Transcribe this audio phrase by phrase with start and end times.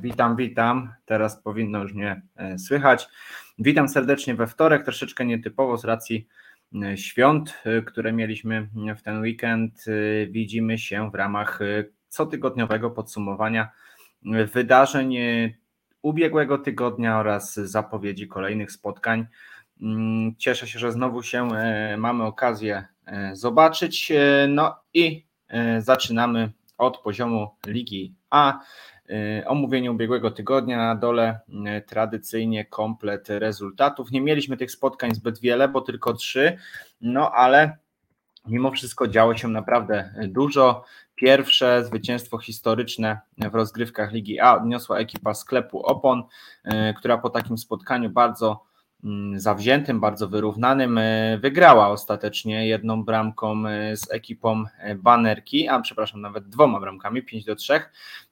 [0.00, 0.92] Witam, witam.
[1.04, 3.08] Teraz powinno już mnie e, słychać.
[3.58, 6.28] Witam serdecznie we wtorek, troszeczkę nietypowo z racji
[6.82, 8.68] e, świąt, e, które mieliśmy
[8.98, 9.84] w ten weekend.
[10.30, 11.58] Widzimy się w ramach
[12.08, 13.70] cotygodniowego podsumowania
[14.52, 15.16] wydarzeń
[16.02, 19.26] ubiegłego tygodnia oraz zapowiedzi kolejnych spotkań.
[19.82, 21.48] Mm, cieszę się, że znowu się
[21.98, 22.84] mamy okazję
[23.32, 24.12] zobaczyć.
[24.48, 25.26] No i
[25.78, 28.60] zaczynamy od poziomu Ligi A.
[29.46, 34.10] Omówienie ubiegłego tygodnia na dole y, tradycyjnie komplet rezultatów.
[34.10, 36.58] Nie mieliśmy tych spotkań zbyt wiele, bo tylko trzy,
[37.00, 37.76] no ale
[38.46, 40.84] mimo wszystko działo się naprawdę dużo.
[41.14, 46.22] Pierwsze zwycięstwo historyczne w rozgrywkach Ligi A odniosła ekipa sklepu Opon,
[46.66, 48.67] y, która po takim spotkaniu bardzo
[49.36, 56.20] zawziętym, bardzo wyrównanym, e, wygrała ostatecznie jedną bramką e, z ekipą e, Banerki, a przepraszam,
[56.20, 57.80] nawet dwoma bramkami, 5 do 3.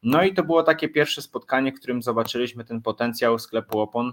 [0.03, 4.13] No i to było takie pierwsze spotkanie, w którym zobaczyliśmy ten potencjał sklepu opon,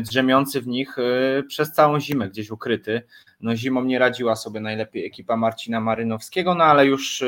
[0.00, 0.96] drzemiący w nich
[1.48, 3.02] przez całą zimę, gdzieś ukryty.
[3.40, 7.24] No zimą nie radziła sobie najlepiej ekipa Marcina Marynowskiego, no ale już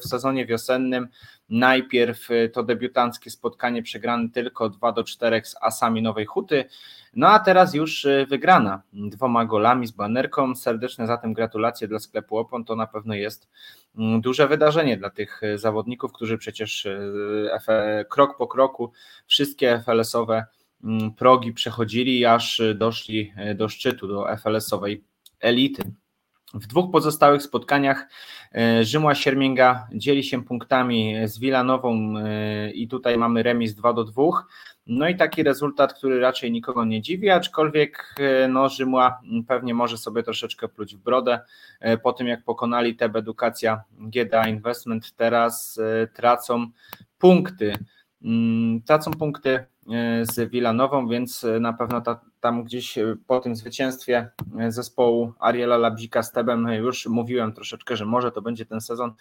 [0.00, 1.08] w sezonie wiosennym
[1.48, 6.64] najpierw to debiutanckie spotkanie przegrane tylko 2 do 4 z Asami Nowej Huty,
[7.16, 10.54] no a teraz już y, wygrana dwoma golami z banerką.
[10.54, 12.64] Serdeczne zatem gratulacje dla sklepu Opon.
[12.64, 13.48] To na pewno jest
[13.98, 18.92] mm, duże wydarzenie dla tych y, zawodników, którzy przecież y, krok po kroku
[19.26, 20.44] wszystkie FLS-owe
[21.16, 25.04] progi przechodzili, aż doszli do szczytu, do FLS-owej
[25.40, 25.82] elity.
[26.54, 28.08] W dwóch pozostałych spotkaniach
[28.82, 32.14] Rzymła Siermięga dzieli się punktami z Wilanową
[32.74, 34.22] i tutaj mamy remis 2 do 2.
[34.86, 39.98] No i taki rezultat, który raczej nikogo nie dziwi, aczkolwiek e, no, Rzymła pewnie może
[39.98, 41.40] sobie troszeczkę pluć w brodę
[41.80, 46.66] e, po tym, jak pokonali TEB Edukacja GDA Investment, teraz e, tracą
[47.18, 47.72] punkty.
[48.22, 49.64] Mm, tracą punkty
[50.22, 54.30] z Wilanową, więc na pewno ta, tam gdzieś po tym zwycięstwie
[54.68, 59.12] zespołu Ariela Labzika z Tebem już mówiłem troszeczkę, że może to będzie ten sezon,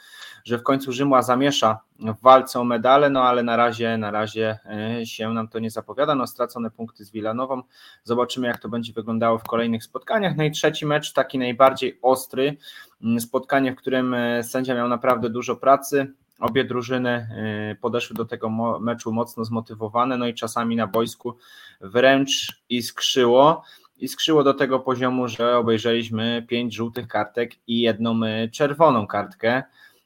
[0.43, 4.59] że w końcu Rzymła zamiesza w walce o medale, no ale na razie, na razie
[4.99, 7.61] e, się nam to nie zapowiada, no stracone punkty z Wilanową,
[8.03, 12.57] zobaczymy jak to będzie wyglądało w kolejnych spotkaniach, no i trzeci mecz, taki najbardziej ostry,
[13.03, 17.27] mm, spotkanie, w którym e, sędzia miał naprawdę dużo pracy, Obie drużyny
[17.71, 21.37] y, podeszły do tego meczu mocno zmotywowane, no i czasami na boisku
[21.81, 23.63] wręcz iskrzyło.
[23.97, 29.63] Iskrzyło do tego poziomu, że obejrzeliśmy pięć żółtych kartek i jedną y, czerwoną kartkę.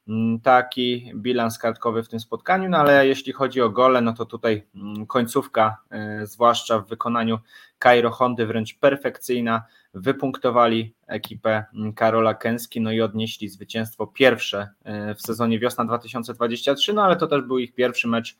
[0.09, 4.25] Mm, taki bilans kartkowy w tym spotkaniu, no ale jeśli chodzi o gole, no to
[4.25, 5.77] tutaj mm, końcówka,
[6.21, 7.39] y, zwłaszcza w wykonaniu
[7.79, 9.63] Kairo Hondy, wręcz perfekcyjna
[9.93, 17.03] wypunktowali ekipę Karola Kęski, no i odnieśli zwycięstwo pierwsze e, w sezonie wiosna 2023, no
[17.03, 18.37] ale to też był ich pierwszy mecz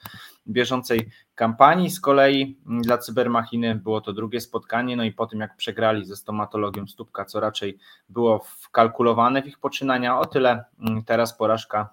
[0.48, 1.90] bieżącej kampanii.
[1.90, 6.16] Z kolei dla Cybermachiny było to drugie spotkanie, no i po tym jak przegrali ze
[6.16, 7.78] stomatologią Stópka, co raczej
[8.10, 10.64] było wkalkulowane w ich poczynania, o tyle
[11.06, 11.90] teraz porażka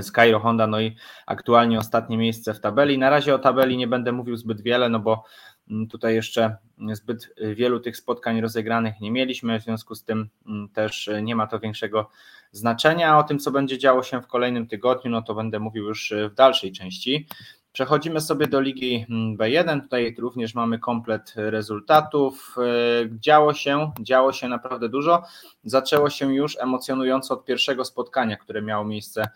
[0.00, 2.98] z Cairo Honda, no i aktualnie ostatnie miejsce w tabeli.
[2.98, 5.57] Na razie o tabeli nie będę mówił zbyt wiele, no bo Mm,
[5.90, 6.56] tutaj jeszcze
[6.92, 11.46] zbyt wielu tych spotkań rozegranych nie mieliśmy, w związku z tym mm, też nie ma
[11.46, 12.10] to większego
[12.52, 13.18] znaczenia.
[13.18, 16.34] O tym, co będzie działo się w kolejnym tygodniu, no to będę mówił już w
[16.34, 17.26] dalszej części.
[17.72, 19.80] Przechodzimy sobie do Ligi mm, B1.
[19.82, 22.56] Tutaj również mamy komplet rezultatów.
[22.58, 25.22] E, działo się, działo się naprawdę dużo.
[25.64, 29.28] Zaczęło się już emocjonująco od pierwszego spotkania, które miało miejsce e,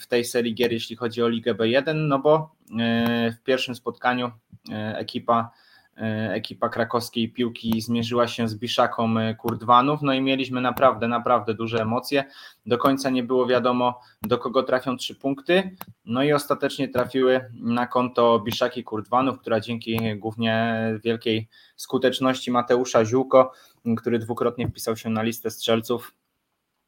[0.00, 4.30] w tej serii gier, jeśli chodzi o Ligę B1, no bo e, w pierwszym spotkaniu
[4.68, 5.50] E, ekipa,
[5.96, 11.54] e, ekipa krakowskiej piłki zmierzyła się z Biszaką e, Kurdwanów, no i mieliśmy naprawdę, naprawdę
[11.54, 12.24] duże emocje.
[12.66, 17.86] Do końca nie było wiadomo, do kogo trafią trzy punkty, no i ostatecznie trafiły na
[17.86, 23.52] konto Biszaki Kurdwanów, która dzięki głównie wielkiej skuteczności Mateusza Ziółko,
[23.96, 26.14] który dwukrotnie wpisał się na listę strzelców,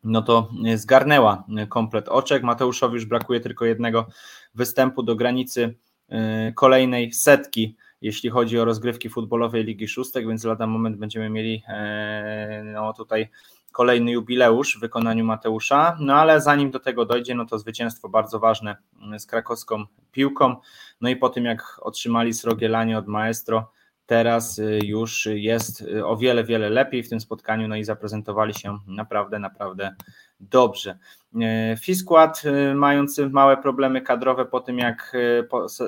[0.04, 2.42] no to zgarnęła komplet oczek.
[2.42, 4.06] Mateuszowi już brakuje tylko jednego
[4.54, 5.74] występu do granicy
[6.12, 11.62] Y, kolejnej setki, jeśli chodzi o rozgrywki futbolowej Ligi Szóstek, więc lada moment będziemy mieli
[11.68, 13.28] e, no, tutaj
[13.72, 18.38] kolejny jubileusz w wykonaniu Mateusza, no ale zanim do tego dojdzie, no to zwycięstwo bardzo
[18.38, 18.76] ważne
[19.18, 20.56] z krakowską piłką,
[21.00, 23.70] no i po tym jak otrzymali srogielanie od Maestro,
[24.12, 28.54] teraz y, już jest y, o wiele, wiele lepiej w tym spotkaniu, no i zaprezentowali
[28.54, 29.94] się naprawdę, naprawdę
[30.40, 30.98] dobrze.
[31.40, 32.42] E, Fiskład
[32.74, 35.16] mający małe problemy kadrowe po tym jak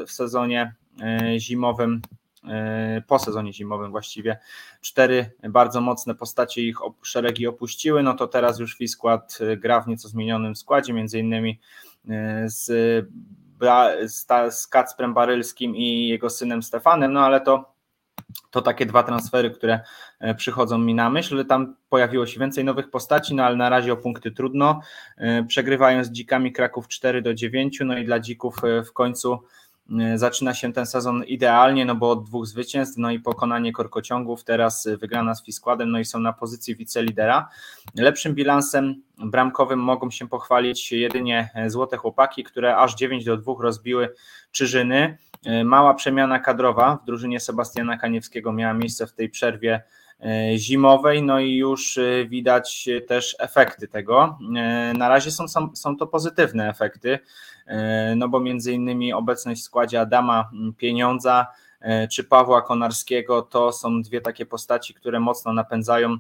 [0.07, 0.75] w sezonie
[1.39, 2.03] zimowym
[3.07, 4.39] po sezonie zimowym właściwie
[4.81, 10.09] cztery bardzo mocne postacie ich szeregi opuściły, no to teraz już Fiskład gra w nieco
[10.09, 11.61] zmienionym składzie, między innymi
[12.45, 12.67] z
[14.49, 17.74] z Kacprem Barylskim i jego synem Stefanem, no ale to
[18.51, 19.81] to takie dwa transfery, które
[20.21, 21.47] e, przychodzą mi na myśl.
[21.47, 24.81] Tam pojawiło się więcej nowych postaci, no ale na razie o punkty trudno.
[25.17, 29.39] E, przegrywają z dzikami Kraków 4 do 9, no i dla dzików e, w końcu
[30.15, 34.89] zaczyna się ten sezon idealnie, no bo od dwóch zwycięstw, no i pokonanie korkociągów, teraz
[35.01, 37.49] wygrana z Fiskładem, no i są na pozycji wicelidera.
[37.95, 44.15] Lepszym bilansem bramkowym mogą się pochwalić jedynie Złote Chłopaki, które aż 9 do 2 rozbiły
[44.51, 45.19] Czyżyny.
[45.47, 49.83] E, mała przemiana kadrowa w drużynie Sebastiana Kaniewskiego miała miejsce w tej przerwie e,
[50.57, 54.39] zimowej, no i już e, widać też efekty tego.
[54.95, 57.19] Na razie są, są, są to pozytywne efekty,
[58.17, 61.47] no bo między innymi obecność w składzie Adama Pieniądza
[62.11, 66.17] czy Pawła Konarskiego to są dwie takie postaci, które mocno napędzają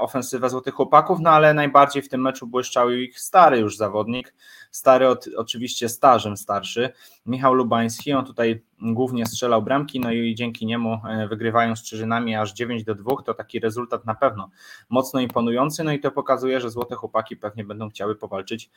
[0.00, 4.34] ofensywę Złotych Chłopaków, no ale najbardziej w tym meczu błyszczał ich stary już zawodnik,
[4.70, 6.90] stary od, oczywiście stażem starszy,
[7.26, 12.36] Michał Lubański, on tutaj głównie strzelał bramki, no i dzięki niemu e, wygrywają z Czyżynami
[12.36, 14.50] aż 9 do 2, to taki rezultat na pewno
[14.88, 18.70] mocno imponujący, no i to pokazuje, że Złote Chłopaki pewnie będą chciały powalczyć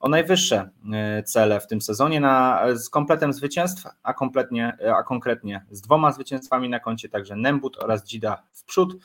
[0.00, 5.02] o najwyższe e, cele w tym sezonie na, z kompletem zwycięstw, a, kompletnie, e, a
[5.02, 8.96] konkretnie z dwoma zwycięstwami na koncie, także Nembut oraz Dzida w przód.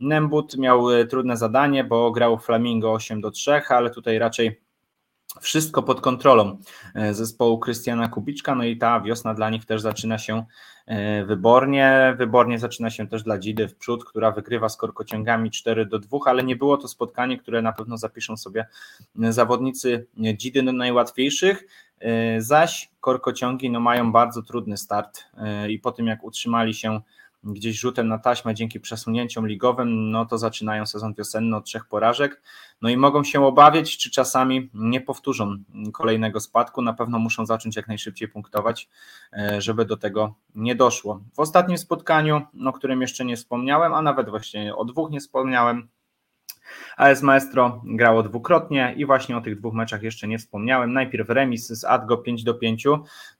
[0.00, 4.65] Nembut miał trudne zadanie, bo grał Flamingo 8 do 3, ale tutaj raczej
[5.40, 6.58] wszystko pod kontrolą
[6.94, 10.44] e, zespołu Krystiana Kubiczka, no i ta wiosna dla nich też zaczyna się
[10.86, 15.86] e, wybornie, wybornie zaczyna się też dla Dzidy w przód, która wygrywa z korkociągami 4
[15.86, 18.66] do 2, ale nie było to spotkanie, które na pewno zapiszą sobie
[19.14, 21.66] zawodnicy Dzidy najłatwiejszych,
[22.00, 25.24] e, zaś korkociągi no, mają bardzo trudny start
[25.68, 27.00] i po tym jak utrzymali się
[27.52, 32.42] gdzieś rzutem na taśmę dzięki przesunięciom ligowym, no to zaczynają sezon wiosenny od trzech porażek.
[32.82, 35.56] No i mogą się obawiać, czy czasami nie powtórzą
[35.92, 36.82] kolejnego spadku.
[36.82, 38.88] Na pewno muszą zacząć jak najszybciej punktować,
[39.32, 41.20] e, żeby do tego nie doszło.
[41.34, 45.88] W ostatnim spotkaniu, o którym jeszcze nie wspomniałem, a nawet właśnie o dwóch nie wspomniałem,
[46.96, 50.92] AS Maestro grało dwukrotnie i właśnie o tych dwóch meczach jeszcze nie wspomniałem.
[50.92, 52.86] Najpierw remis z Adgo 5 do 5,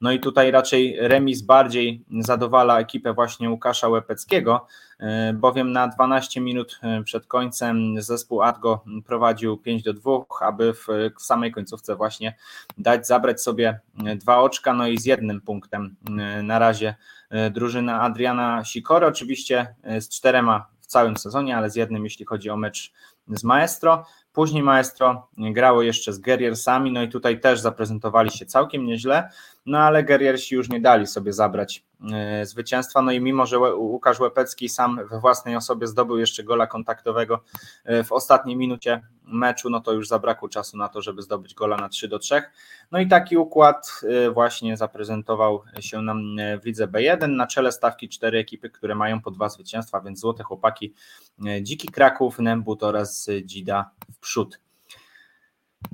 [0.01, 4.67] no i tutaj raczej remis bardziej zadowala ekipę właśnie Łukasza Łepeckiego,
[4.99, 10.75] e, bowiem na 12 minut e, przed końcem zespół Adgo prowadził 5 do 2, aby
[10.75, 10.87] w
[11.19, 12.37] samej końcówce właśnie
[12.79, 13.81] dać zabrać sobie
[14.17, 16.95] dwa oczka, no i z jednym punktem e, na razie
[17.51, 22.57] drużyna Adriana Sikory, oczywiście z czterema w całym sezonie, ale z jednym jeśli chodzi o
[22.57, 22.93] mecz
[23.29, 24.05] z Maestro.
[24.37, 29.31] Później Maestro grało jeszcze z Guerriersami, no i tutaj też zaprezentowali się całkiem nieźle,
[29.67, 34.21] no ale Guerriersi już nie dali sobie zabrać e, zwycięstwa, no i mimo, że Łukasz
[34.21, 37.43] Łepecki sam we własnej osobie zdobył jeszcze gola kontaktowego
[37.85, 41.77] e, w ostatniej minucie meczu, no to już zabrakło czasu na to, żeby zdobyć gola
[41.77, 42.43] na 3 do 3.
[42.91, 47.29] No i taki układ y, właśnie zaprezentował się nam w lidze B1.
[47.29, 50.95] Na czele stawki cztery ekipy, które mają po dwa zwycięstwa, więc Złote Chłopaki,
[51.63, 54.61] Dziki Kraków, Nembut oraz Dzida w przód.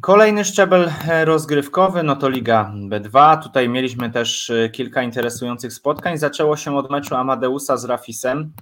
[0.00, 3.42] Kolejny szczebel e, rozgrywkowy, no to Liga B2.
[3.42, 6.18] Tutaj mieliśmy też y, kilka interesujących spotkań.
[6.18, 8.52] Zaczęło się od meczu Amadeusa z Rafisem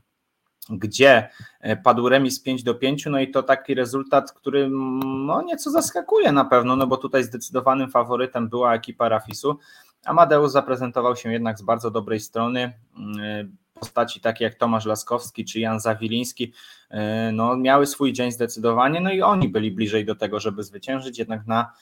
[0.71, 1.29] gdzie
[1.61, 4.69] e, padł remis 5 do 5, no i to taki rezultat, który
[5.27, 9.59] no, nieco zaskakuje na pewno, no bo tutaj zdecydowanym faworytem była ekipa Rafisu.
[10.05, 12.73] Amadeusz zaprezentował się jednak z bardzo dobrej strony.
[13.81, 16.53] Postaci takie jak Tomasz Laskowski czy Jan Zawiliński
[16.91, 21.19] e, no, miały swój dzień zdecydowanie, no i oni byli bliżej do tego, żeby zwyciężyć,
[21.19, 21.73] jednak na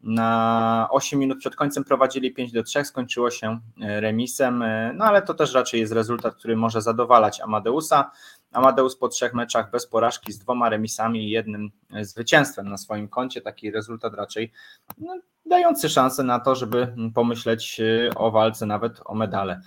[0.00, 5.22] na 8 minut przed końcem prowadzili 5 do 3, skończyło się e, remisem, no ale
[5.22, 8.10] to też raczej jest rezultat, który może zadowalać Amadeusa.
[8.52, 13.40] Amadeus po trzech meczach bez porażki z dwoma remisami i jednym zwycięstwem na swoim koncie.
[13.40, 14.52] Taki rezultat raczej
[14.98, 17.80] no, dający szansę na to, żeby pomyśleć
[18.16, 19.60] o walce nawet o medale.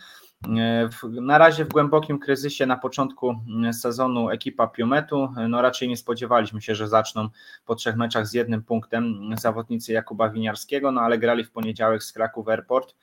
[0.47, 3.35] Y, na razie w głębokim kryzysie na początku
[3.69, 7.29] y, sezonu ekipa Piometu, no raczej nie spodziewaliśmy się, że zaczną
[7.65, 12.13] po trzech meczach z jednym punktem zawodnicy Jakuba Winiarskiego, no ale grali w poniedziałek z
[12.13, 12.95] Kraków Airport,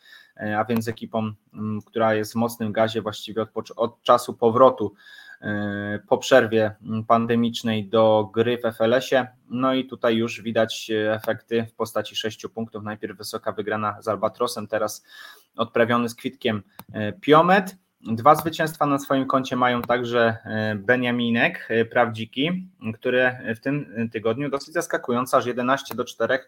[0.58, 1.32] a więc ekipą,
[1.86, 5.27] która jest w mocnym gazie właściwie od, od czasu powrotu E,
[6.08, 6.74] po przerwie
[7.08, 9.26] pandemicznej do gry w FLS-ie.
[9.50, 12.82] No i tutaj już widać efekty w postaci sześciu punktów.
[12.82, 15.04] Najpierw wysoka wygrana z Albatrosem, teraz
[15.56, 17.76] odprawiony z kwitkiem e, Piomet.
[18.00, 24.74] Dwa zwycięstwa na swoim koncie mają także e, Beniaminek, prawdziki, które w tym tygodniu dosyć
[24.74, 26.38] zaskakująco, aż 11 do 4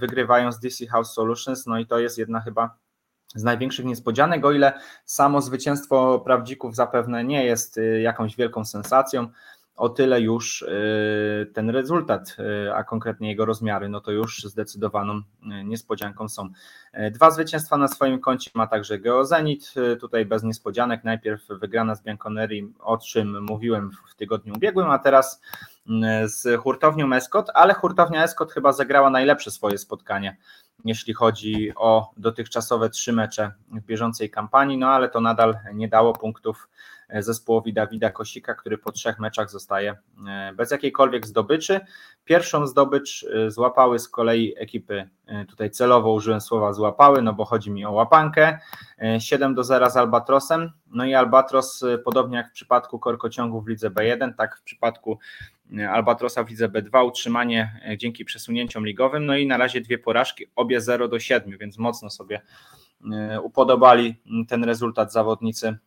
[0.00, 2.76] wygrywają z DC House Solutions, no i to jest jedna chyba
[3.34, 4.72] z największych niespodzianek, o ile
[5.04, 9.28] samo zwycięstwo prawdzików zapewne nie jest y, jakąś wielką sensacją,
[9.76, 12.36] o tyle już y, ten rezultat,
[12.66, 15.22] y, a konkretnie jego rozmiary, no to już zdecydowaną
[15.64, 16.48] niespodzianką są.
[17.10, 22.72] Dwa zwycięstwa na swoim koncie ma także Geozenit, tutaj bez niespodzianek, najpierw wygrana z Bianconeri,
[22.80, 25.40] o czym mówiłem w tygodniu ubiegłym, a teraz
[26.24, 30.36] z hurtownią Escot, ale hurtownia Escot chyba zagrała najlepsze swoje spotkanie,
[30.84, 36.12] jeśli chodzi o dotychczasowe trzy mecze w bieżącej kampanii, no ale to nadal nie dało
[36.12, 36.68] punktów
[37.08, 39.96] E, zespołowi Dawida Kosika, który po trzech meczach zostaje
[40.28, 41.80] e, bez jakiejkolwiek zdobyczy.
[42.24, 45.08] Pierwszą zdobycz e, złapały z kolei ekipy,
[45.48, 48.58] tutaj celowo użyłem słowa złapały, no bo chodzi mi o łapankę,
[49.18, 53.90] 7 do 0 z Albatrosem, no i Albatros, podobnie jak w przypadku Korkociągu w lidze
[53.90, 55.18] B1, tak w przypadku
[55.90, 60.80] Albatrosa w lidze B2, utrzymanie dzięki przesunięciom ligowym, no i na razie dwie porażki, obie
[60.80, 62.40] 0 do 7, więc mocno sobie
[63.42, 64.14] upodobali
[64.48, 65.78] ten rezultat zawodnicy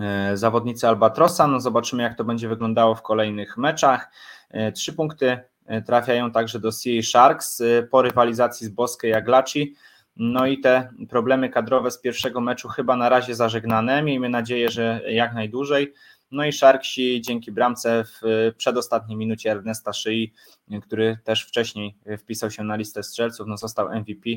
[0.00, 1.46] E, zawodnicy Albatrosa.
[1.46, 4.10] No zobaczymy, jak to będzie wyglądało w kolejnych meczach.
[4.50, 9.74] E, trzy punkty e, trafiają także do CA Sharks po rywalizacji z Boskie Jaglaci.
[10.16, 14.02] No i te problemy kadrowe z pierwszego meczu chyba na razie zażegnane.
[14.02, 15.92] Miejmy nadzieję, że jak najdłużej.
[16.30, 18.20] No i Sharksi dzięki bramce w
[18.56, 20.32] przedostatniej minucie Ernesta Szyi,
[20.82, 24.30] który też wcześniej wpisał się na listę strzelców, no został MVP.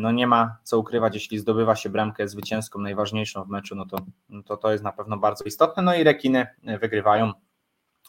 [0.00, 3.96] No nie ma co ukrywać, jeśli zdobywa się bramkę zwycięską, najważniejszą w meczu, no to
[4.28, 5.82] no to, to jest na pewno bardzo istotne.
[5.82, 6.46] No i rekiny
[6.80, 7.32] wygrywają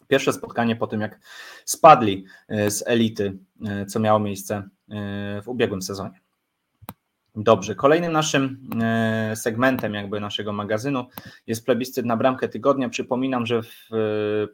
[0.07, 1.19] pierwsze spotkanie po tym, jak
[1.65, 3.37] spadli z elity,
[3.87, 4.69] co miało miejsce
[5.43, 6.22] w ubiegłym sezonie.
[7.35, 11.05] Dobrze, kolejnym naszym e, segmentem jakby naszego magazynu
[11.47, 12.89] jest plebiscyt na bramkę tygodnia.
[12.89, 13.89] Przypominam, że w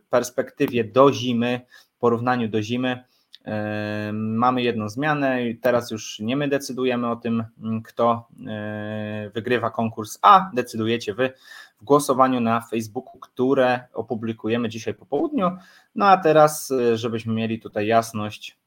[0.10, 1.62] perspektywie do zimy,
[1.96, 3.04] w porównaniu do zimy,
[3.46, 7.44] e, mamy jedną zmianę i teraz już nie my decydujemy o tym,
[7.84, 11.34] kto e, wygrywa konkurs, a decydujecie wy
[11.82, 15.52] w głosowaniu na Facebooku, które opublikujemy dzisiaj po południu.
[15.96, 18.58] No a teraz, żebyśmy mieli tutaj jasność,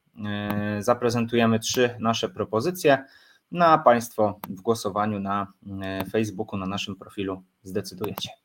[0.79, 3.05] zaprezentujemy trzy nasze propozycje
[3.53, 8.42] no a Państwo w głosowaniu na e, Facebooku, na naszym profilu zdecydujecie.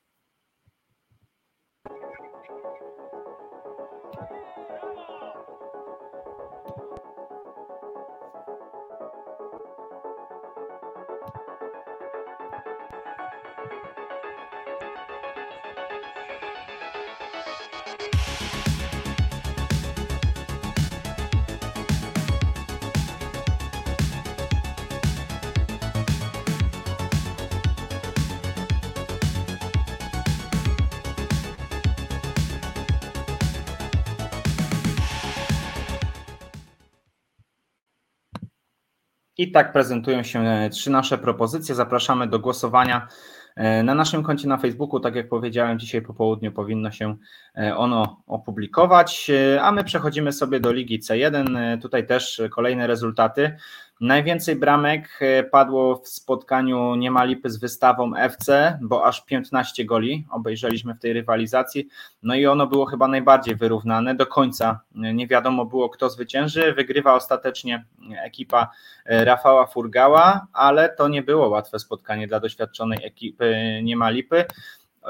[39.38, 41.74] I tak prezentują się e, trzy nasze propozycje.
[41.74, 43.08] Zapraszamy do głosowania
[43.56, 45.00] e, na naszym koncie na Facebooku.
[45.00, 47.16] Tak jak powiedziałem, dzisiaj po południu powinno się
[47.58, 49.30] e, ono opublikować.
[49.60, 51.78] A my przechodzimy sobie do Ligi C1.
[51.82, 53.56] Tutaj też kolejne rezultaty.
[54.00, 60.94] Najwięcej bramek e, padło w spotkaniu Niemalipy z wystawą FC, bo aż 15 goli obejrzeliśmy
[60.94, 61.88] w tej rywalizacji.
[62.22, 64.14] No i ono było chyba najbardziej wyrównane.
[64.14, 66.72] Do końca e, nie wiadomo było, kto zwycięży.
[66.72, 67.84] Wygrywa ostatecznie
[68.24, 68.70] ekipa
[69.04, 74.44] e, Rafała Furgała, ale to nie było łatwe spotkanie dla doświadczonej ekipy Niemalipy.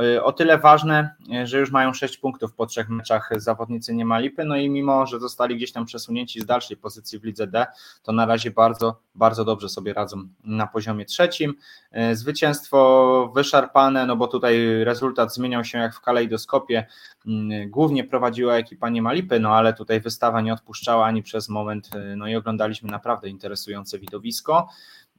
[0.03, 4.05] Y, o tyle ważne, y, że już mają 6 punktów po trzech meczach zawodnicy nie
[4.05, 7.47] ma lipy, no i mimo, że zostali gdzieś tam przesunięci z dalszej pozycji w lidze
[7.47, 7.67] D,
[8.03, 11.55] to na razie bardzo, bardzo dobrze sobie radzą na poziomie trzecim.
[12.13, 16.87] Y, zwycięstwo wyszarpane, no bo tutaj rezultat zmieniał się jak w kalejdoskopie.
[17.67, 21.91] Głównie prowadziła ekipa nie ma lipy, no ale tutaj wystawa nie odpuszczała ani przez moment,
[22.17, 24.69] no i oglądaliśmy naprawdę interesujące widowisko.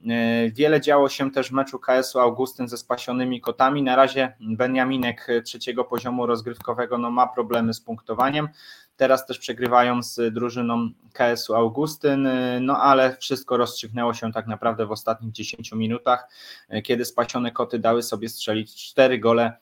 [0.08, 3.82] E, wiele działo się też w meczu KS-u Augustyn ze spasionymi kotami.
[3.82, 8.48] Na razie Beniaminek trzeciego poziomu rozgrywkowego no, ma problemy z punktowaniem.
[8.96, 14.86] Teraz też przegrywają z drużyną KS-u Augustyn, e, no ale wszystko rozstrzygnęło się tak naprawdę
[14.86, 16.28] w ostatnich 10 minutach,
[16.68, 19.52] e, kiedy spasione koty dały sobie strzelić cztery gole,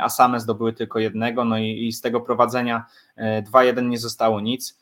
[0.00, 2.84] a same zdobyły tylko jednego, no i, i z tego prowadzenia
[3.52, 4.78] 2-1 nie zostało nic.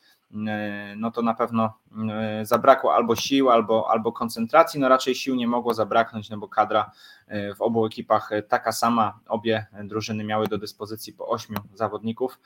[0.47, 1.73] E, no to na pewno
[2.11, 4.79] e, zabrakło albo sił, albo, albo koncentracji.
[4.79, 6.91] No raczej sił nie mogło zabraknąć, no bo kadra
[7.27, 9.19] e, w obu ekipach taka sama.
[9.27, 12.39] Obie drużyny miały do dyspozycji po ośmiu zawodników,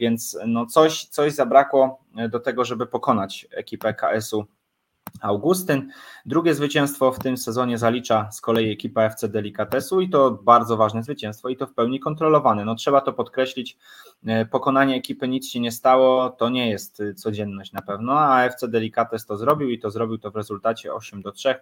[0.00, 4.46] więc no coś, coś zabrakło do tego, żeby pokonać ekipę KS-u
[5.20, 5.88] Augustyn.
[6.26, 11.02] Drugie zwycięstwo w tym sezonie zalicza z kolei ekipa FC Delikatesu i to bardzo ważne
[11.02, 12.64] zwycięstwo i to w pełni kontrolowane.
[12.64, 13.76] No trzeba to podkreślić,
[14.26, 18.68] e, pokonanie ekipy nic się nie stało, to nie jest codzienność na pewno, a FC
[18.68, 21.54] Delikates to zrobił i to zrobił to w rezultacie 8 do 3.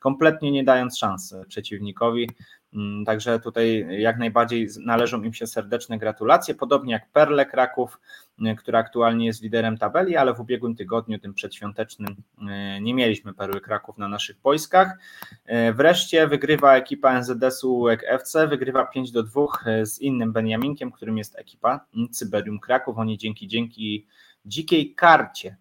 [0.00, 2.28] kompletnie nie dając szans przeciwnikowi.
[2.76, 8.00] Mm, także tutaj jak najbardziej należą im się serdeczne gratulacje, podobnie jak Perle Kraków,
[8.38, 13.34] y, która aktualnie jest liderem tabeli, ale w ubiegłym tygodniu, tym przedświątecznym, y, nie mieliśmy
[13.34, 14.98] Perły Kraków na naszych boiskach.
[15.32, 19.46] Y, wreszcie wygrywa ekipa NZS-u FC, wygrywa 5 do 2
[19.82, 21.80] z innym Beniaminkiem, którym jest ekipa
[22.12, 22.98] Cyberium Kraków.
[22.98, 24.06] Oni dzięki dzięki
[24.46, 25.56] dzikiej karcie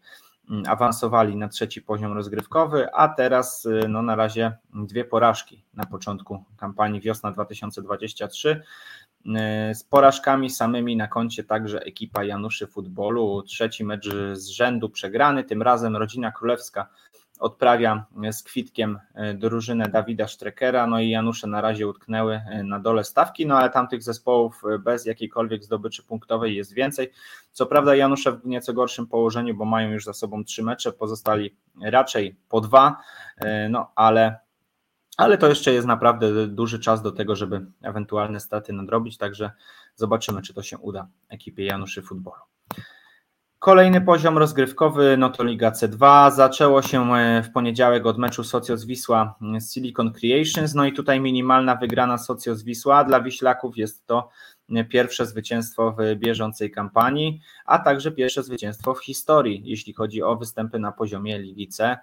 [0.67, 6.43] awansowali na trzeci poziom rozgrywkowy, a teraz y, no, na razie dwie porażki na początku
[6.57, 8.61] kampanii wiosna 2023
[9.25, 13.43] y, z porażkami samymi na koncie także ekipa Januszy Futbolu.
[13.43, 16.87] Trzeci mecz z rzędu przegrany, tym razem rodzina królewska
[17.39, 22.79] odprawia z kwitkiem e, drużynę Dawida Streckera, no i Janusze na razie utknęły e, na
[22.79, 27.11] dole stawki, no ale tamtych zespołów e, bez jakiejkolwiek zdobyczy punktowej jest więcej.
[27.51, 31.55] Co prawda Janusze w nieco gorszym położeniu, bo mają już za sobą trzy mecze, pozostali
[31.81, 32.97] raczej po dwa,
[33.69, 34.39] no ale
[35.17, 39.51] ale to jeszcze jest naprawdę duży czas do tego, żeby ewentualne straty nadrobić, także
[39.95, 42.41] zobaczymy, czy to się uda ekipie Januszy Futbolu.
[43.65, 46.31] Kolejny poziom rozgrywkowy, no to Liga C2.
[46.31, 50.73] Zaczęło się e, w poniedziałek od meczu Socios Wisła z Silicon Creations.
[50.75, 53.03] No i tutaj minimalna wygrana Socios Wisła.
[53.03, 54.29] Dla Wiślaków jest to
[54.69, 60.35] e, pierwsze zwycięstwo w bieżącej kampanii, a także pierwsze zwycięstwo w historii, jeśli chodzi o
[60.35, 61.97] występy na poziomie Ligi C.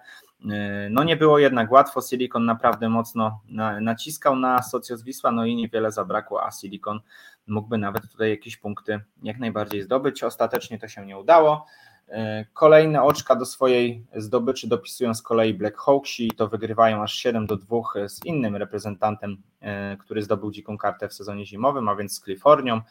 [0.51, 3.39] E, no nie było jednak łatwo, Silicon naprawdę mocno
[3.81, 6.99] naciskał na Socios Wisła, no i niewiele zabrakło, a Silicon
[7.47, 10.23] mógłby nawet tutaj jakieś punkty jak najbardziej zdobyć.
[10.23, 11.65] Ostatecznie to się nie udało.
[12.09, 17.47] E, kolejne oczka do swojej zdobyczy dopisują z kolei Black Hawksi, to wygrywają aż 7
[17.47, 22.15] do 2 z innym reprezentantem, e, który zdobył dziką kartę w sezonie zimowym, a więc
[22.15, 22.81] z Kalifornią.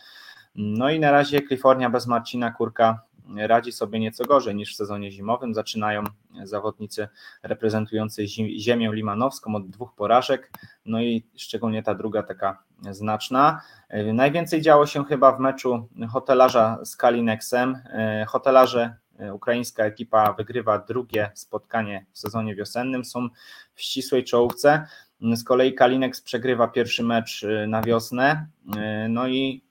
[0.55, 3.03] No i na razie Kalifornia bez Marcina Kurka
[3.37, 5.55] radzi sobie nieco gorzej niż w sezonie zimowym.
[5.55, 6.05] Zaczynają
[6.45, 7.09] zawodnicy
[7.43, 8.27] reprezentujący
[8.59, 10.51] ziemię limanowską od dwóch porażek,
[10.87, 13.61] no i szczególnie ta druga taka znaczna.
[14.15, 17.79] Najwięcej działo się chyba w meczu hotelarza z Kalinexem.
[18.27, 18.97] Hotelarze,
[19.33, 23.29] ukraińska ekipa wygrywa drugie spotkanie w sezonie wiosennym, są
[23.75, 24.87] w ścisłej czołówce.
[25.35, 28.47] Z kolei Kalinex przegrywa pierwszy mecz na wiosnę,
[29.09, 29.65] no i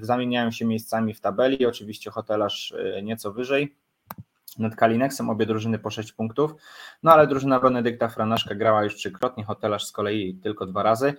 [0.00, 1.66] zamieniają się miejscami w tabeli.
[1.66, 3.76] Oczywiście hotelarz nieco wyżej
[4.58, 6.54] nad Kalinexem, obie drużyny po 6 punktów,
[7.02, 11.14] no ale drużyna Benedykta Franaszka grała już trzykrotnie, hotelarz z kolei tylko dwa razy.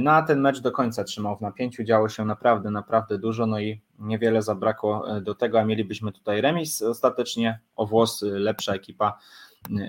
[0.00, 3.60] No a ten mecz do końca trzymał w napięciu, działo się naprawdę, naprawdę dużo, no
[3.60, 6.82] i niewiele zabrakło do tego, a mielibyśmy tutaj remis.
[6.82, 9.18] Ostatecznie o włosy lepsza ekipa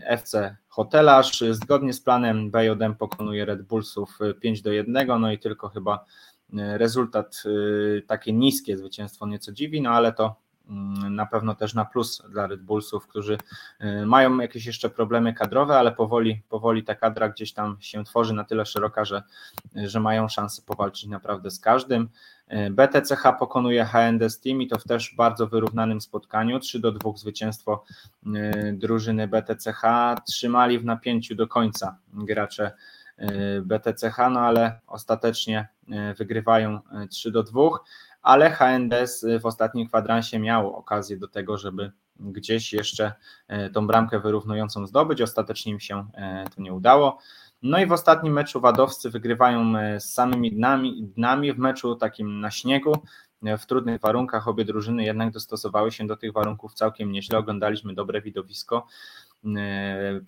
[0.08, 1.44] FC Hotelarz.
[1.52, 6.06] Zgodnie z planem BJM pokonuje Red Bullsów 5 do 1, no i tylko chyba
[6.58, 10.36] e, rezultat e, takie niskie zwycięstwo nieco dziwi, no ale to
[11.10, 13.38] na pewno też na plus dla Red Bullsów, którzy
[13.80, 18.34] e, mają jakieś jeszcze problemy kadrowe, ale powoli, powoli ta kadra gdzieś tam się tworzy
[18.34, 19.24] na tyle szeroka, że,
[19.76, 22.10] że mają szansę powalczyć naprawdę z każdym.
[22.72, 26.60] BTCH pokonuje HND Steam i to w też bardzo wyrównanym spotkaniu.
[26.60, 27.84] 3 do 2 zwycięstwo
[28.26, 29.82] y, drużyny BTCH.
[30.28, 32.72] Trzymali w napięciu do końca gracze
[33.20, 33.26] y,
[33.62, 35.68] BTCH, no ale ostatecznie
[36.12, 37.62] y, wygrywają 3 do 2,
[38.28, 43.14] ale HNDS w ostatnim kwadransie miało okazję do tego, żeby gdzieś jeszcze
[43.74, 45.22] tą bramkę wyrównującą zdobyć.
[45.22, 46.08] Ostatecznie im się
[46.56, 47.20] to nie udało.
[47.62, 52.52] No i w ostatnim meczu Wadowscy wygrywają z samymi dnami, dnami w meczu takim na
[52.52, 52.94] śniegu,
[53.58, 54.48] w trudnych warunkach.
[54.48, 57.38] Obie drużyny jednak dostosowały się do tych warunków całkiem nieźle.
[57.38, 58.88] Oglądaliśmy dobre widowisko.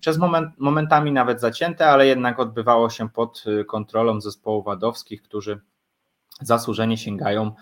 [0.00, 5.60] Przez moment, momentami nawet zacięte, ale jednak odbywało się pod kontrolą zespołu wadowskich, którzy
[6.42, 7.54] zasłużenie sięgają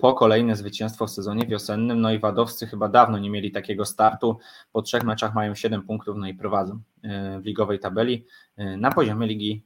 [0.00, 2.00] po kolejne zwycięstwo w sezonie wiosennym.
[2.00, 4.38] No i Wadowscy chyba dawno nie mieli takiego startu.
[4.72, 8.26] Po trzech meczach mają 7 punktów, no i prowadzą e, w ligowej tabeli
[8.56, 9.64] e, na poziomie ligi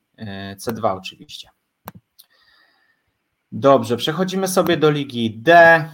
[0.56, 1.48] C2 oczywiście.
[3.52, 5.84] Dobrze, przechodzimy sobie do Ligi D.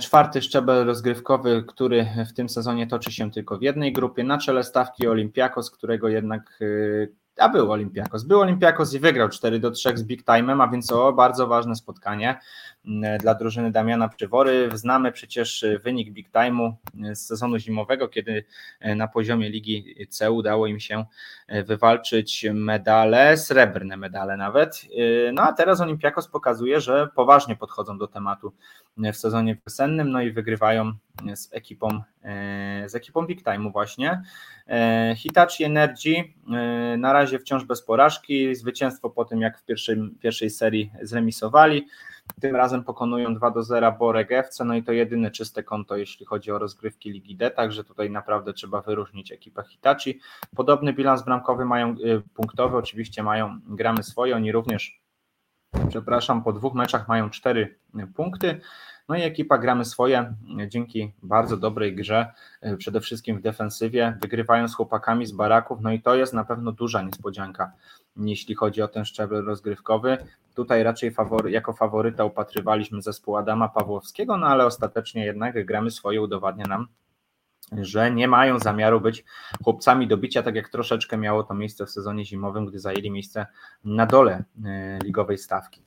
[0.00, 4.24] Czwarty szczebel rozgrywkowy, który w tym sezonie toczy się tylko w jednej grupie.
[4.24, 6.58] Na czele stawki Olympiakos, którego jednak
[7.38, 8.24] a był Olympiakos.
[8.24, 11.76] Był Olympiakos i wygrał 4 do 3 z Big Time'em, a więc o bardzo ważne
[11.76, 12.40] spotkanie
[12.86, 14.70] mm, dla drużyny Damiana Przywory.
[14.74, 16.72] Znamy przecież wynik Big Time'u
[17.14, 18.44] z sezonu zimowego, kiedy
[18.80, 21.04] e, na poziomie Ligi C udało im się
[21.66, 24.82] wywalczyć medale, srebrne medale nawet.
[25.32, 28.52] No a teraz Olympiakos pokazuje, że poważnie podchodzą do tematu
[28.96, 30.92] w sezonie wiosennym, no i wygrywają
[31.34, 32.02] z ekipą,
[32.86, 34.22] z ekipą Big Time'u właśnie.
[35.16, 36.24] Hitachi Energy
[36.98, 41.86] na razie wciąż bez porażki, zwycięstwo po tym jak w pierwszej, pierwszej serii zremisowali.
[42.40, 46.26] Tym razem pokonują 2 do 0 Borek FC, no i to jedyne czyste konto, jeśli
[46.26, 50.20] chodzi o rozgrywki Ligi D, także tutaj naprawdę trzeba wyróżnić ekipę Hitachi.
[50.56, 51.94] Podobny bilans bramkowy mają,
[52.34, 55.00] punktowy oczywiście mają, gramy swoje, oni również,
[55.88, 57.78] przepraszam, po dwóch meczach mają 4
[58.16, 58.60] punkty.
[59.08, 60.34] No i ekipa gramy swoje
[60.68, 62.32] dzięki bardzo dobrej grze,
[62.64, 66.44] y, przede wszystkim w defensywie, wygrywają z chłopakami z baraków, no i to jest na
[66.44, 67.72] pewno duża niespodzianka,
[68.16, 70.18] jeśli chodzi o ten szczebel rozgrywkowy.
[70.54, 76.22] Tutaj raczej fawory, jako faworyta upatrywaliśmy zespół Adama Pawłowskiego, no ale ostatecznie jednak gramy swoje,
[76.22, 76.88] udowadnia nam,
[77.72, 79.24] że nie mają zamiaru być
[79.64, 83.46] chłopcami do bicia, tak jak troszeczkę miało to miejsce w sezonie zimowym, gdy zajęli miejsce
[83.84, 85.86] na dole y, ligowej stawki.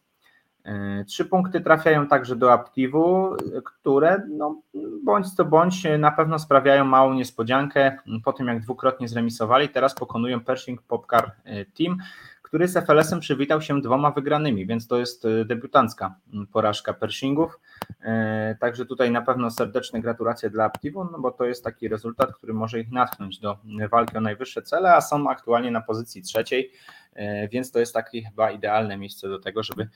[0.70, 4.62] E, trzy punkty trafiają także do Aptivu, które no,
[5.04, 7.98] bądź to bądź na pewno sprawiają małą niespodziankę.
[8.24, 11.98] Po tym jak dwukrotnie zremisowali, teraz pokonują Pershing Popcar e, Team,
[12.50, 16.16] który z FLS-em przywitał się dwoma wygranymi, więc to jest e, debiutancka
[16.54, 17.60] porażka Pershingów.
[18.60, 22.54] Także tutaj na pewno serdeczne gratulacje dla Aptivu, no bo to jest taki rezultat, który
[22.54, 23.58] może ich natchnąć do
[23.92, 26.72] walki o najwyższe cele, a są aktualnie na pozycji trzeciej
[27.20, 29.90] E, więc to jest takie chyba idealne miejsce do tego, żeby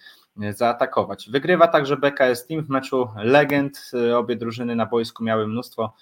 [0.50, 1.30] zaatakować.
[1.30, 3.92] Wygrywa także BKS Team w meczu legend.
[4.16, 5.94] Obie drużyny na boisku miały mnóstwo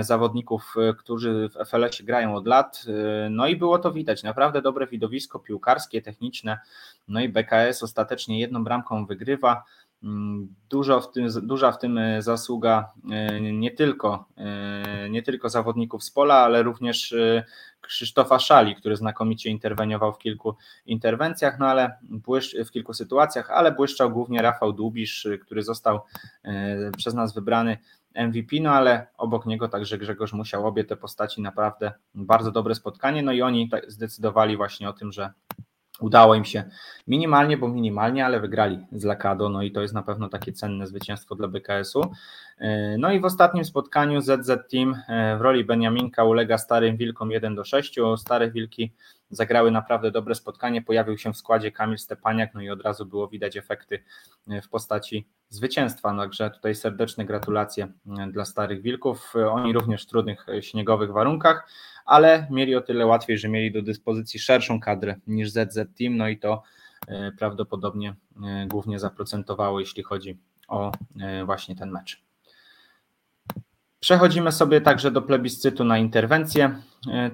[0.00, 2.84] zawodników, którzy w FLS-ie grają od lat.
[3.30, 4.22] No i było to widać.
[4.22, 6.58] Naprawdę dobre widowisko piłkarskie, techniczne.
[7.08, 9.64] No i BKS ostatecznie jedną bramką wygrywa.
[10.04, 15.48] Mm, dużo w tym, duża w tym e, zasługa e, nie tylko, e, nie tylko
[15.48, 17.14] zawodników z pola, ale również
[17.80, 21.98] Krzysztofa Szali, który znakomicie interweniował w kilku interwencjach, no ale
[22.66, 26.00] w kilku sytuacjach, ale błyszczał głównie Rafał Dłubisz, który został
[26.96, 27.78] przez nas wybrany
[28.14, 33.22] MVP, no ale obok niego także Grzegorz musiał obie te postaci naprawdę bardzo dobre spotkanie,
[33.22, 35.32] no i oni zdecydowali właśnie o tym, że
[36.00, 36.64] Udało im się
[37.06, 40.86] minimalnie, bo minimalnie, ale wygrali z Lakado, no i to jest na pewno takie cenne
[40.86, 42.12] zwycięstwo dla BKS-u.
[42.58, 47.30] E, no i w ostatnim spotkaniu ZZ Team e, w roli Beniaminka ulega Starym Wilkom
[47.30, 47.96] 1 do 6.
[48.16, 48.92] Stare Wilki
[49.30, 53.28] zagrały naprawdę dobre spotkanie, pojawił się w składzie Kamil Stepaniak, no i od razu było
[53.28, 54.02] widać efekty
[54.48, 57.88] e, w postaci zwycięstwa, także tutaj serdeczne gratulacje
[58.32, 59.32] dla Starych Wilków.
[59.50, 61.68] Oni również w trudnych śniegowych warunkach
[62.04, 66.28] ale mieli o tyle łatwiej, że mieli do dyspozycji szerszą kadrę niż ZZ Team, no
[66.28, 66.62] i to
[67.08, 68.14] e, prawdopodobnie
[68.44, 70.38] e, głównie zaprocentowało, jeśli chodzi
[70.68, 72.24] o e, właśnie ten mecz.
[74.04, 76.82] Przechodzimy sobie także do plebiscytu na interwencję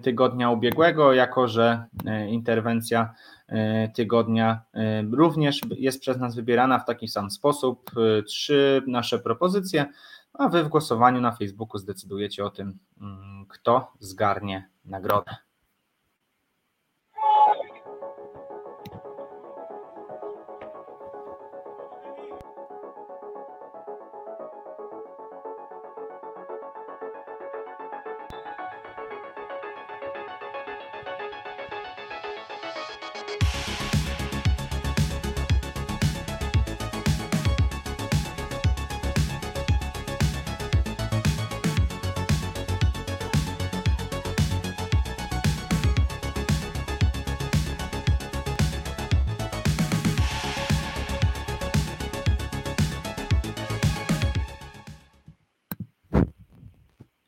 [0.02, 1.84] tygodnia ubiegłego, jako że
[2.28, 3.14] interwencja
[3.94, 4.62] tygodnia
[5.12, 7.90] również jest przez nas wybierana w taki sam sposób.
[8.26, 9.86] Trzy nasze propozycje
[10.32, 15.36] a wy w głosowaniu na Facebooku zdecydujecie o tym, mm, kto zgarnie nagrodę.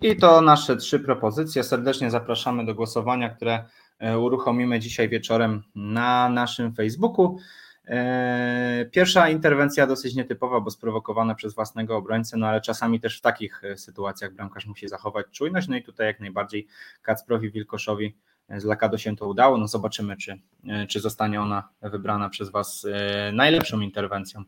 [0.02, 1.64] I to nasze trzy propozycje.
[1.64, 3.64] Serdecznie zapraszamy do głosowania, które
[3.98, 7.38] e, uruchomimy dzisiaj wieczorem na naszym Facebooku.
[7.86, 13.20] E, pierwsza interwencja dosyć nietypowa, bo sprowokowana przez własnego obrońcę, no ale czasami też w
[13.20, 15.68] takich e, sytuacjach bramkarz musi zachować czujność.
[15.68, 16.66] No i tutaj jak najbardziej
[17.02, 18.16] Kacprowi Wilkoszowi
[18.48, 19.58] z Lakado się to udało.
[19.58, 20.40] No zobaczymy, czy,
[20.88, 22.86] czy zostanie ona wybrana przez Was
[23.32, 24.42] najlepszą interwencją.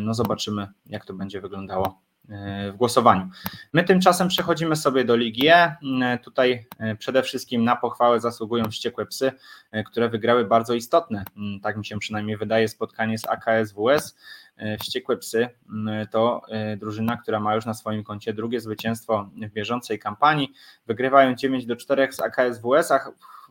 [0.00, 2.05] No zobaczymy, jak to będzie wyglądało
[2.72, 3.28] w głosowaniu.
[3.72, 5.76] My tymczasem przechodzimy sobie do Ligi E.
[6.22, 9.32] Tutaj e, przede wszystkim na pochwałę zasługują wściekłe psy,
[9.70, 14.16] e, które wygrały bardzo istotne, mm, tak mi się przynajmniej wydaje, spotkanie z AKS WS.
[14.56, 16.42] E, wściekłe psy mm, to
[16.76, 20.52] drużyna, która ma już na swoim koncie drugie zwycięstwo w bieżącej kampanii.
[20.86, 22.92] Wygrywają 9 do 4 z AKS WS.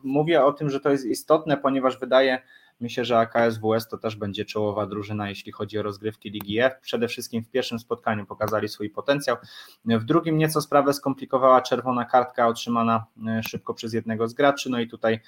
[0.02, 2.42] Mówię o tym, że to jest istotne, ponieważ wydaje
[2.80, 6.72] Myślę, że AKS WS to też będzie czołowa drużyna, jeśli chodzi o rozgrywki Ligi F.
[6.80, 9.36] Przede wszystkim w pierwszym spotkaniu pokazali swój potencjał.
[9.84, 14.70] W drugim nieco sprawę skomplikowała czerwona kartka otrzymana e, szybko przez jednego z graczy.
[14.70, 15.20] No i tutaj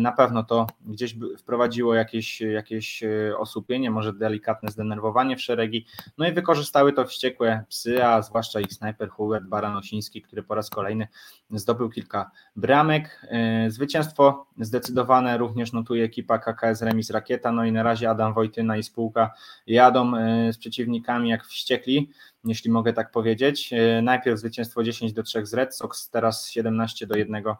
[0.00, 3.02] Na pewno to gdzieś wprowadziło jakieś, jakieś
[3.38, 5.86] osłupienie, może delikatne zdenerwowanie w szeregi,
[6.18, 10.70] no i wykorzystały to wściekłe psy, a zwłaszcza ich snajper Hubert Baranosiński, który po raz
[10.70, 11.08] kolejny
[11.50, 13.26] zdobył kilka bramek.
[13.68, 18.82] Zwycięstwo zdecydowane również notuje ekipa KKS Remis Rakieta, no i na razie Adam Wojtyna i
[18.82, 19.30] spółka
[19.66, 20.12] jadą
[20.52, 22.10] z przeciwnikami jak wściekli
[22.44, 23.72] jeśli mogę tak powiedzieć.
[23.72, 27.56] E, najpierw zwycięstwo 10 do 3 z Red Sox, teraz 17 do 1 e,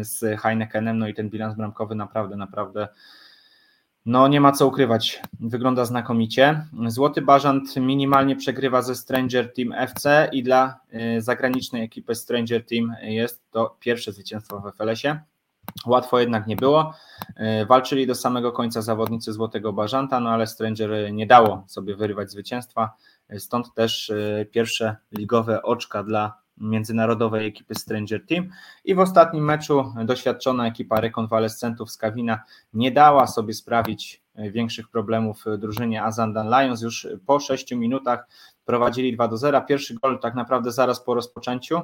[0.00, 2.88] z Heinekenem, no i ten bilans bramkowy naprawdę, naprawdę
[4.06, 6.66] no nie ma co ukrywać, wygląda znakomicie.
[6.86, 12.94] Złoty Bażant minimalnie przegrywa ze Stranger Team FC i dla e, zagranicznej ekipy Stranger Team
[13.02, 15.20] jest to pierwsze zwycięstwo w FLS-ie.
[15.86, 16.94] Łatwo jednak nie było.
[17.68, 22.96] Walczyli do samego końca zawodnicy Złotego Bażanta, no ale Stranger nie dało sobie wyrywać zwycięstwa.
[23.38, 24.12] Stąd też
[24.50, 28.48] pierwsze ligowe oczka dla międzynarodowej ekipy Stranger Team
[28.84, 34.88] i w ostatnim meczu doświadczona ekipa rekonwalescentów z Kawina nie dała sobie sprawić e, większych
[34.88, 36.82] problemów drużynie Azandan Lions.
[36.82, 38.26] Już po 6 minutach
[38.64, 39.62] prowadzili 2 do 0.
[39.62, 41.82] Pierwszy gol tak naprawdę zaraz po rozpoczęciu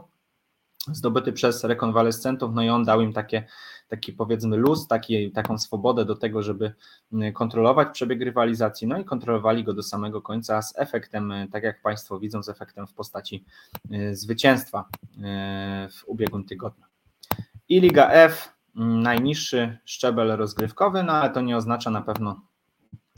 [0.87, 3.47] zdobyty przez rekonwalescentów, no i on dał im takie,
[3.91, 6.73] taki powiedzmy luz, taki, taką swobodę do tego, żeby
[7.13, 11.63] mm, kontrolować przebieg rywalizacji, no i kontrolowali go do samego końca z efektem, e, tak
[11.63, 13.45] jak Państwo widzą, z efektem w postaci
[13.91, 14.85] e, zwycięstwa
[15.23, 16.85] e, w ubiegłym tygodniu.
[17.69, 22.41] I Liga F, mm, najniższy szczebel rozgrywkowy, no ale to nie oznacza na pewno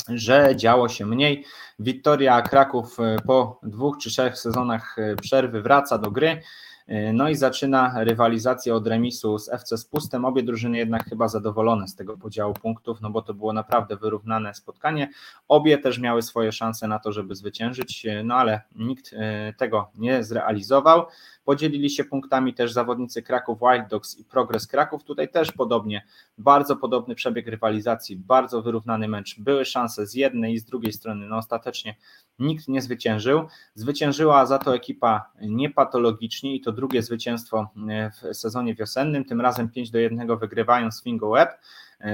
[0.08, 1.44] że działo się mniej.
[1.78, 6.42] Wiktoria Kraków po dwóch czy trzech sezonach przerwy wraca do gry.
[6.86, 10.24] E, no i zaczyna rywalizację od remisu z FC Spustem.
[10.24, 14.54] Obie drużyny jednak chyba zadowolone z tego podziału punktów, no bo to było naprawdę wyrównane
[14.54, 15.08] spotkanie.
[15.48, 19.90] Obie też miały swoje szanse na to, żeby zwyciężyć, e, no ale nikt e, tego
[19.94, 21.06] nie zrealizował.
[21.44, 25.04] Podzielili się punktami też zawodnicy Kraków Wild Dogs i Progress Kraków.
[25.04, 26.06] Tutaj też podobnie,
[26.38, 29.40] bardzo podobny przebieg rywalizacji, bardzo wyrównany mecz.
[29.40, 31.96] Były szanse z jednej i z drugiej strony, no ostatecznie
[32.38, 33.48] nikt nie zwyciężył.
[33.74, 37.70] Zwyciężyła za to ekipa niepatologicznie i to drugie zwycięstwo
[38.22, 41.50] w sezonie wiosennym, tym razem 5 do 1 wygrywają Swingo Web.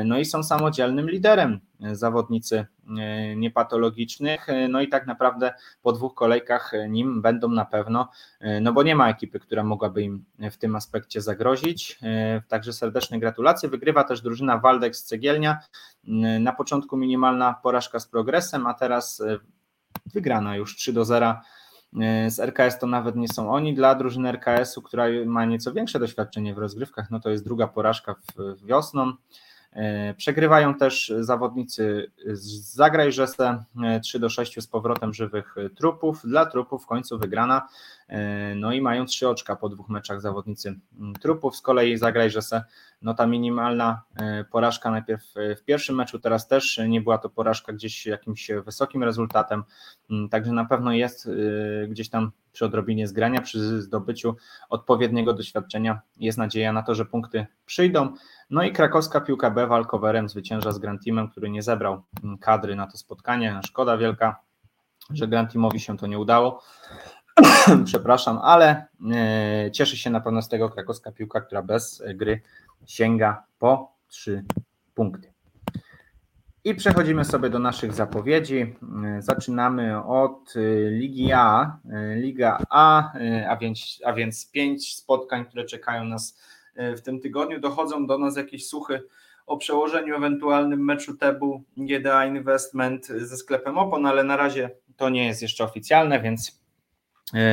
[0.05, 1.61] No i są samodzielnym liderem
[1.93, 2.67] zawodnicy
[2.99, 4.49] e, niepatologicznych.
[4.49, 8.09] E, no i tak naprawdę po dwóch kolejkach nim będą na pewno,
[8.41, 11.99] e, no bo nie ma ekipy, która mogłaby im w tym aspekcie zagrozić.
[12.49, 13.69] Także serdeczne gratulacje.
[13.69, 15.59] Wygrywa też drużyna Waldex Cegielnia.
[16.41, 19.23] Na początku minimalna porażka z progresem, a teraz
[20.07, 21.35] wygrana już 3 do 0
[22.29, 23.75] z RKS to nawet nie są oni.
[23.75, 28.15] Dla drużyny RKS-u, która ma nieco większe doświadczenie w rozgrywkach, no to jest druga porażka
[28.15, 29.13] w wiosną.
[29.73, 33.65] E, przegrywają też zawodnicy z Zagrajżese
[34.03, 36.23] 3 do 6 z powrotem żywych trupów.
[36.25, 37.69] Dla trupów w końcu wygrana.
[38.09, 40.81] E, no i mają trzy oczka po dwóch meczach zawodnicy
[41.21, 41.57] trupów.
[41.57, 42.65] Z kolei Zagrajżese,
[43.03, 45.23] no ta minimalna e, porażka najpierw
[45.59, 49.65] w pierwszym meczu, teraz też nie była to porażka gdzieś jakimś wysokim rezultatem.
[50.31, 51.31] Także na pewno jest
[51.89, 54.37] gdzieś tam przy odrobinie zgrania, przy zdobyciu
[54.69, 58.15] odpowiedniego doświadczenia jest nadzieja na to, że punkty przyjdą.
[58.51, 62.03] No i krakowska piłka B walkowerem zwycięża z Grand Teamem, który nie zebrał
[62.41, 63.61] kadry na to spotkanie.
[63.67, 64.41] Szkoda wielka,
[65.11, 66.63] że Grand Teamowi się to nie udało.
[67.85, 72.41] Przepraszam, ale e, cieszy się na pewno z tego krakowska piłka, która bez gry
[72.87, 74.45] sięga po trzy
[74.95, 75.33] punkty.
[76.65, 78.75] I przechodzimy sobie do naszych zapowiedzi.
[79.19, 81.79] Zaczynamy od y, Ligi A.
[82.17, 83.13] Liga A,
[83.49, 86.39] a więc, a więc pięć spotkań, które czekają nas
[86.97, 87.61] w tym tygodniu.
[87.61, 89.03] Dochodzą do nas jakieś słuchy
[89.47, 95.27] o przełożeniu ewentualnym meczu Tebu GDA Investment ze sklepem Opon, ale na razie to nie
[95.27, 96.61] jest jeszcze oficjalne, więc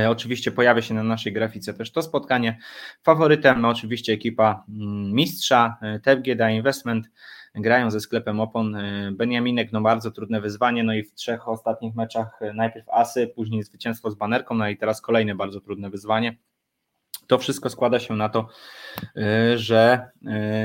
[0.10, 2.58] Oczywiście pojawia się na naszej grafice też to spotkanie.
[3.04, 7.10] Faworytem oczywiście ekipa mm, mistrza TEB GDA Investment
[7.56, 8.76] grają ze sklepem opon.
[8.76, 13.28] E, Beniaminek, no bardzo trudne wyzwanie, no i w trzech ostatnich meczach e, najpierw asy,
[13.28, 16.38] później zwycięstwo z banerką, no i teraz kolejne bardzo trudne wyzwanie.
[17.28, 18.48] To wszystko składa się na to,
[19.56, 20.10] że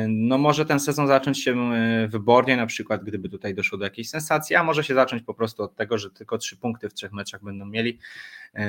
[0.08, 1.70] no może ten sezon zacząć się
[2.08, 5.62] wybornie, na przykład gdyby tutaj doszło do jakiejś sensacji, a może się zacząć po prostu
[5.62, 7.98] od tego, że tylko trzy punkty w trzech meczach będą mieli.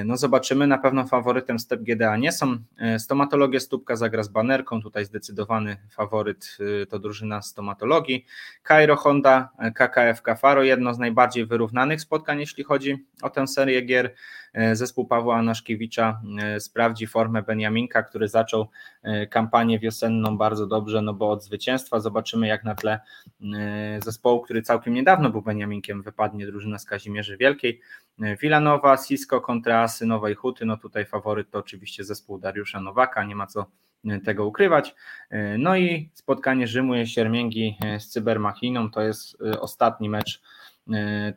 [0.05, 2.57] No zobaczymy, na pewno faworytem Step GDA nie są.
[2.97, 6.57] Stomatologia Stópka zagra z banerką, tutaj zdecydowany faworyt
[6.89, 8.25] to drużyna stomatologii.
[8.67, 14.13] Cairo Honda, KKF Faro, jedno z najbardziej wyrównanych spotkań, jeśli chodzi o tę serię gier.
[14.73, 16.21] Zespół Pawła Anaszkiewicza
[16.59, 18.67] sprawdzi formę Beniaminka, który zaczął
[19.29, 22.99] kampanię wiosenną bardzo dobrze, no bo od zwycięstwa zobaczymy jak na tle
[24.03, 27.81] zespołu, który całkiem niedawno był Beniaminkiem, wypadnie drużyna z Kazimierzy Wielkiej.
[28.41, 33.35] Vilanowa, Cisco kontra Asy Nowej Huty, no tutaj faworyt to oczywiście zespół Dariusza Nowaka, nie
[33.35, 33.65] ma co
[34.25, 34.95] tego ukrywać.
[35.57, 40.41] No i spotkanie Rzymu Siermięgi z Cybermachiną to jest ostatni mecz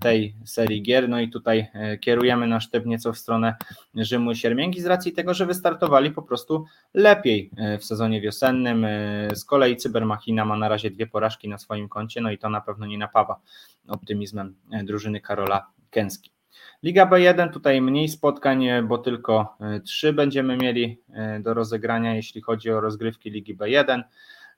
[0.00, 1.08] tej serii gier.
[1.08, 1.66] No i tutaj
[2.00, 3.54] kierujemy nasz typ nieco w stronę
[3.94, 8.86] Rzymu Siermięgi z racji tego, że wystartowali po prostu lepiej w sezonie wiosennym.
[9.34, 12.60] Z kolei Cybermachina ma na razie dwie porażki na swoim koncie, no i to na
[12.60, 13.40] pewno nie napawa
[13.88, 14.54] optymizmem
[14.84, 16.34] drużyny Karola Kęski.
[16.82, 22.40] Liga B1 tutaj mniej spotkań, bo tylko e, trzy będziemy mieli e, do rozegrania, jeśli
[22.40, 24.02] chodzi o rozgrywki Ligi B1.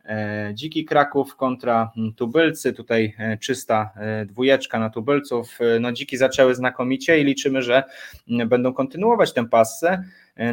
[0.06, 3.90] E, Dziki Kraków kontra Tubylcy, tutaj czysta
[4.26, 5.58] dwójeczka na Tubylców.
[5.80, 7.82] No Dziki zaczęły znakomicie i liczymy, że
[8.46, 10.04] będą kontynuować tę passę,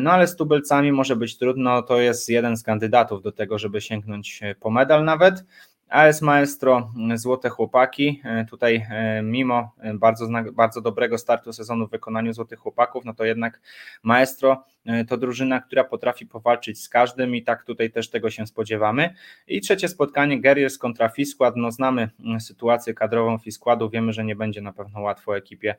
[0.01, 3.81] no ale z Tubylcami może być trudno, to jest jeden z kandydatów do tego, żeby
[3.81, 5.43] sięgnąć po medal nawet.
[5.93, 8.21] AS Maestro, Złote Chłopaki.
[8.23, 13.25] E, tutaj e, mimo bardzo, bardzo dobrego startu sezonu w wykonaniu Złotych Chłopaków, no to
[13.25, 13.61] jednak
[14.03, 18.47] Maestro e, to drużyna, która potrafi powalczyć z każdym i tak tutaj też tego się
[18.47, 19.13] spodziewamy.
[19.47, 21.55] I trzecie spotkanie Guerriers kontra Fiskład.
[21.57, 25.75] No znamy sytuację kadrową Fiskładu, wiemy, że nie będzie na pewno łatwo ekipie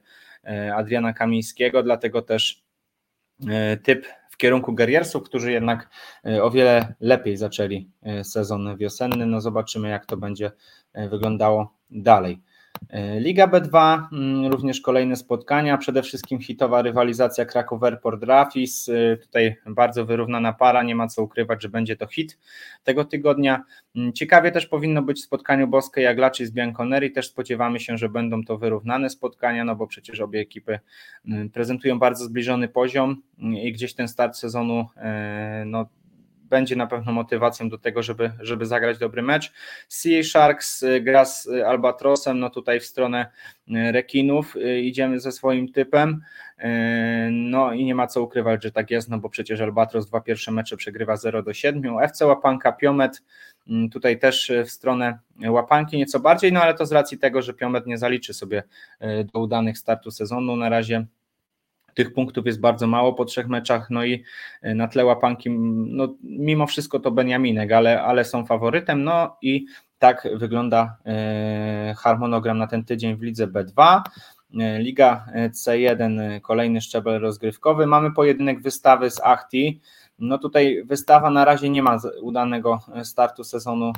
[0.74, 2.64] Adriana Kamińskiego, dlatego też
[3.83, 5.90] typ w kierunku Guerriersów, którzy jednak
[6.27, 9.27] e, o wiele lepiej zaczęli e, sezon wiosenny.
[9.27, 10.53] No zobaczymy, jak to będzie
[10.92, 12.42] e, wyglądało dalej.
[12.89, 19.17] E, Liga B2, mm, również kolejne spotkania, przede wszystkim hitowa rywalizacja Kraków Airport Rafis, e,
[19.17, 22.39] tutaj bardzo wyrównana para, nie ma co ukrywać, że będzie to hit
[22.85, 23.63] tego tygodnia.
[23.97, 28.09] Mm, ciekawie też powinno być w spotkaniu Boskiej Jaglaczy z Bianconeri, też spodziewamy się, że
[28.09, 30.79] będą to wyrównane spotkania, no bo przecież obie ekipy
[31.29, 35.87] mm, prezentują bardzo zbliżony poziom i gdzieś ten start sezonu e, no,
[36.55, 39.53] będzie na pewno motywacją do tego, żeby, żeby zagrać dobry mecz.
[39.88, 43.27] CA Sharks y, gra z y, Albatrosem, no tutaj w stronę
[43.69, 46.21] y, rekinów idziemy ze swoim typem,
[47.31, 50.53] no i nie ma co ukrywać, że tak jest, no bo przecież Albatros dwa pierwsze
[50.53, 53.23] mecze przegrywa 0 do 7, FC Łapanka Piomet
[53.93, 57.87] tutaj też w stronę łapanki nieco bardziej, no ale to z racji tego, że Piomet
[57.87, 58.62] nie zaliczy sobie
[59.33, 61.07] do udanych startu sezonu, na razie
[61.94, 64.24] tych punktów jest bardzo mało po trzech meczach, no i
[64.62, 69.66] e, na tle łapanki, no mimo wszystko to Beniaminek, ale, ale są faworytem, no i
[69.98, 74.00] tak wygląda e, harmonogram na ten tydzień w lidze B2.
[74.61, 77.87] E, Liga C1, kolejny szczebel rozgrywkowy.
[77.87, 79.80] Mamy pojedynek wystawy z Achti.
[80.18, 83.92] No tutaj wystawa na razie nie ma udanego startu sezonu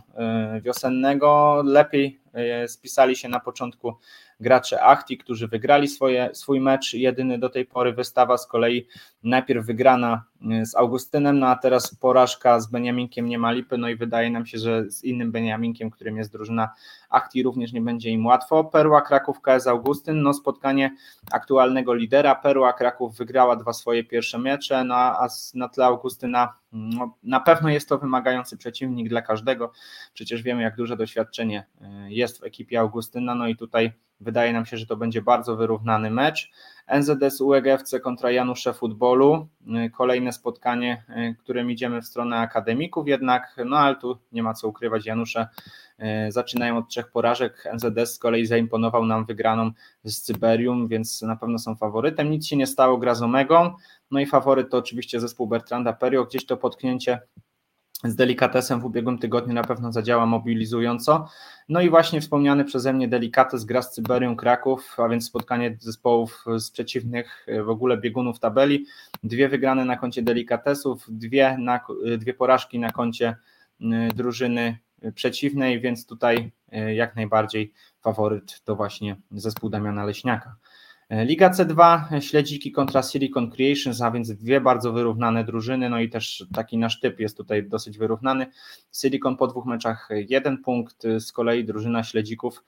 [0.62, 1.62] wiosennego.
[1.64, 2.20] Lepiej
[2.66, 3.96] spisali się na początku
[4.40, 7.92] gracze Achti, którzy wygrali swoje, swój mecz, jedyny do tej pory.
[7.92, 8.87] Wystawa z kolei
[9.22, 10.25] najpierw wygrana
[10.62, 14.31] y, z Augustynem, no a teraz porażka z Beniaminkiem nie ma lipy, no i wydaje
[14.31, 16.70] nam się, że z innym Beniaminkiem, którym jest drużyna
[17.11, 18.64] Achti również nie będzie im łatwo.
[18.64, 20.96] Perła Kraków KS Augustyn, no spotkanie
[21.31, 27.14] aktualnego lidera, Perła Kraków wygrała dwa swoje pierwsze mecze, no a na tle Augustyna no,
[27.22, 29.72] na pewno jest to wymagający przeciwnik dla każdego,
[30.14, 34.66] przecież wiemy jak duże doświadczenie y, jest w ekipie Augustyna, no i tutaj Wydaje nam
[34.66, 36.50] się, że to będzie bardzo wyrównany mecz.
[36.88, 39.48] NZS UEGFC kontra Janusze Futbolu.
[39.96, 41.05] Kolejne spotkanie,
[41.38, 45.07] którym idziemy w stronę akademików jednak, no ale tu nie ma co ukrywać.
[45.07, 45.48] Janusze
[45.98, 47.64] e, zaczynają od trzech porażek.
[47.74, 49.70] NZS z kolei zaimponował nam wygraną
[50.05, 52.31] z Cyberium, więc na pewno są faworytem.
[52.31, 53.74] Nic się nie stało Grazomegą.
[54.11, 56.24] No i faworyt to oczywiście zespół Bertranda Perio.
[56.24, 57.20] Gdzieś to potknięcie
[58.04, 61.28] z delikatesem w ubiegłym tygodniu na pewno zadziała mobilizująco.
[61.68, 66.44] No i właśnie wspomniany przeze mnie delikates gra z Cyberią Kraków, a więc spotkanie zespołów
[66.59, 68.87] z przeciwnych w ogóle biegunów tabeli.
[69.24, 71.80] Dwie wygrane na koncie delikatesów, dwie, na,
[72.18, 73.37] dwie porażki na koncie
[74.14, 74.78] drużyny
[75.14, 76.52] przeciwnej, więc tutaj
[76.94, 80.56] jak najbardziej faworyt to właśnie zespół Damiana Leśniaka.
[81.09, 86.09] E, Liga C2, śledziki kontra Silicon Creations, a więc dwie bardzo wyrównane drużyny, no i
[86.09, 88.47] też taki nasz typ jest tutaj dosyć wyrównany.
[88.92, 92.64] Silicon po dwóch meczach jeden punkt, z kolei drużyna śledzików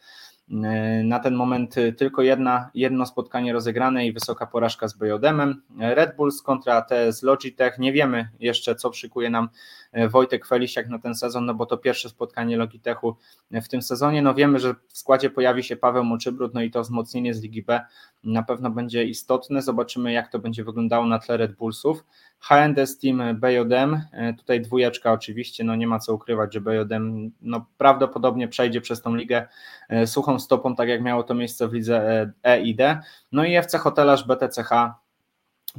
[1.04, 5.62] na ten moment tylko jedna, jedno spotkanie rozegrane i wysoka porażka z Bojodemem.
[5.78, 7.78] Red Bulls kontra ATS Logitech.
[7.78, 9.48] Nie wiemy jeszcze, co szykuje nam
[9.92, 13.16] e, Wojtek Felisiak na ten sezon, no bo to pierwsze spotkanie Logitechu
[13.50, 14.22] w tym sezonie.
[14.22, 17.62] No wiemy, że w składzie pojawi się Paweł Moczybrud, no i to wzmocnienie z Ligi
[17.62, 17.80] B
[18.24, 19.62] na pewno będzie istotne.
[19.62, 22.04] Zobaczymy, jak to będzie wyglądało na tle Red Bullsów.
[22.40, 27.66] HND Team BJM, e, tutaj dwójeczka oczywiście, no nie ma co ukrywać, że BJM no
[27.78, 29.46] prawdopodobnie przejdzie przez tą ligę
[29.88, 33.00] e, suchą stopą, tak jak miało to miejsce w lidze E i D.
[33.32, 34.70] No i FC Hotelarz BTCH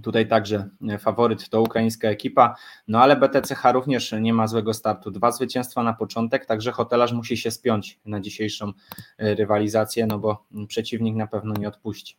[0.04, 0.70] Tutaj także
[1.00, 2.56] faworyt to ukraińska ekipa,
[2.88, 5.12] no ale BTCH również nie ma złego startu.
[5.12, 8.74] Dwa zwycięstwa na początek, także hotelarz musi się spiąć na dzisiejszą
[9.18, 12.18] rywalizację, no bo przeciwnik na pewno nie odpuści.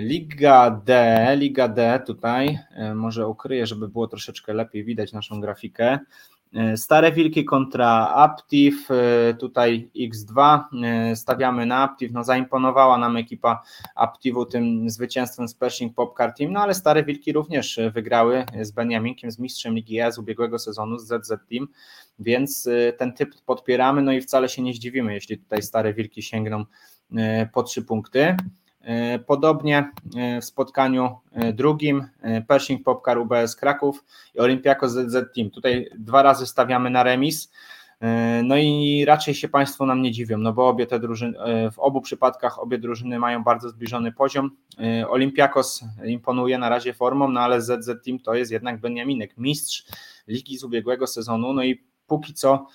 [0.00, 2.58] Liga D, Liga D tutaj
[2.94, 5.98] może ukryję, żeby było troszeczkę lepiej widać naszą grafikę.
[6.54, 8.88] E, stare Wilki kontra Aptiv,
[9.40, 13.62] tutaj X2, e, stawiamy na Aptiv, no zaimponowała nam ekipa
[13.94, 19.30] Aptivu tym zwycięstwem z Pershing Popcar Team, no ale Stare Wilki również wygrały z Beniaminkiem,
[19.30, 21.68] z mistrzem Ligi E z ubiegłego sezonu, z ZZ Team,
[22.18, 26.64] więc ten typ podpieramy, no i wcale się nie zdziwimy, jeśli tutaj Stare Wilki sięgną
[27.52, 28.36] po trzy punkty.
[28.80, 32.06] E, podobnie e, w spotkaniu e, drugim
[32.48, 34.04] Pershing Popcar UBS Kraków
[34.34, 35.50] i Olympiakos ZZ Team.
[35.50, 37.52] Tutaj dwa razy stawiamy na remis.
[38.44, 41.38] No i raczej się Państwo nam nie dziwią, no bo obie te drużyny,
[41.72, 44.50] w obu przypadkach obie drużyny mają bardzo zbliżony poziom.
[45.08, 49.84] Olympiakos imponuje na razie formą, no ale ZZ Team to jest jednak Beniaminek, mistrz
[50.26, 52.66] ligi z ubiegłego sezonu, no i póki co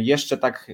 [0.00, 0.72] jeszcze tak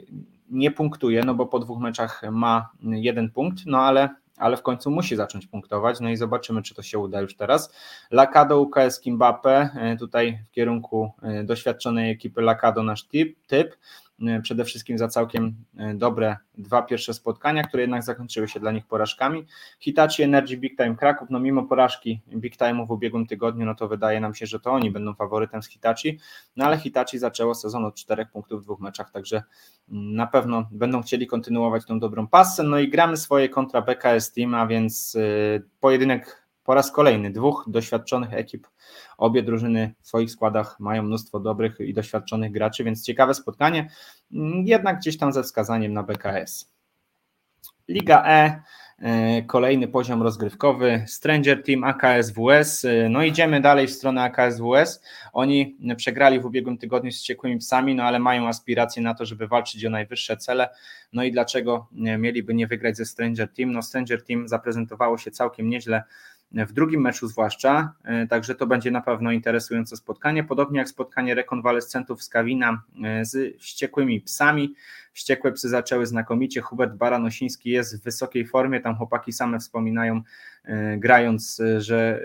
[0.50, 4.90] nie punktuje, no bo po dwóch meczach ma jeden punkt, no ale ale w końcu
[4.90, 7.72] musi zacząć punktować, no i zobaczymy, czy to się uda już teraz.
[8.10, 13.76] Lakado UKS Kimbape, e, tutaj w kierunku e, doświadczonej ekipy Lakado nasz typ, typ
[14.42, 18.86] przede wszystkim za całkiem e, dobre dwa pierwsze spotkania, które jednak zakończyły się dla nich
[18.86, 19.46] porażkami.
[19.80, 23.88] Hitachi Energy Big Time Kraków, no mimo porażki Big Time'u w ubiegłym tygodniu, no to
[23.88, 26.18] wydaje nam się, że to oni będą faworytem z Hitachi,
[26.56, 29.42] no ale Hitachi zaczęło sezon od czterech punktów w dwóch meczach, także
[29.90, 34.32] mm, na pewno będą chcieli kontynuować tą dobrą pasę, no i gramy swoje kontra BKS
[34.32, 38.66] Team, a więc e, pojedynek po raz kolejny dwóch doświadczonych ekip.
[39.18, 43.90] Obie drużyny w swoich składach mają mnóstwo dobrych i doświadczonych graczy, więc ciekawe spotkanie,
[44.64, 46.76] jednak gdzieś tam ze wskazaniem na BKS.
[47.88, 48.62] Liga E,
[48.98, 55.02] e, kolejny poziom rozgrywkowy, Stranger Team AKSWS, e, no idziemy dalej w stronę AKSWS,
[55.32, 59.48] oni przegrali w ubiegłym tygodniu z ciekłymi psami, no ale mają aspiracje na to, żeby
[59.48, 60.68] walczyć o najwyższe cele,
[61.12, 65.68] no i dlaczego mieliby nie wygrać ze Stranger Team, no Stranger Team zaprezentowało się całkiem
[65.68, 66.02] nieźle
[66.52, 71.34] w drugim meczu zwłaszcza, e, także to będzie na pewno interesujące spotkanie, podobnie jak spotkanie
[71.34, 74.74] rekonwalescentów z Kawina e, z wściekłymi psami.
[75.12, 80.22] Wściekłe psy zaczęły znakomicie, Hubert Baranosiński jest w wysokiej formie, tam chłopaki same wspominają,
[80.64, 82.22] e, grając, że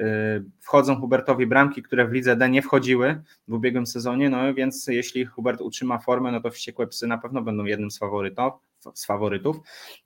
[0.60, 5.26] wchodzą Hubertowi bramki, które w Lidze D nie wchodziły w ubiegłym sezonie, no więc jeśli
[5.26, 9.58] Hubert utrzyma formę, no to wściekłe psy na pewno będą jednym z faworytów z faworytów.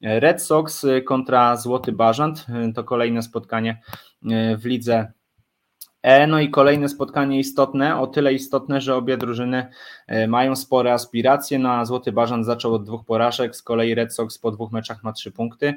[0.02, 2.46] Red Sox kontra Złoty Bażant
[2.76, 3.82] to kolejne spotkanie
[4.58, 5.12] w lidze
[6.02, 6.28] E.
[6.28, 9.68] No i kolejne spotkanie istotne, o tyle istotne, że obie drużyny
[10.28, 11.60] mają spore aspiracje.
[11.60, 15.14] No Złoty Bażant zaczął od dwóch porażek, z kolei Red Sox po dwóch meczach ma
[15.14, 15.74] trzy punkty.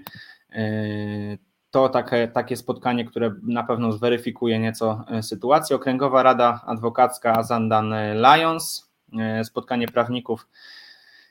[1.70, 5.76] To takie, takie spotkanie, które na pewno zweryfikuje nieco sytuację.
[5.76, 8.90] Okręgowa Rada Adwokacka Azandan Lions,
[9.42, 10.48] spotkanie prawników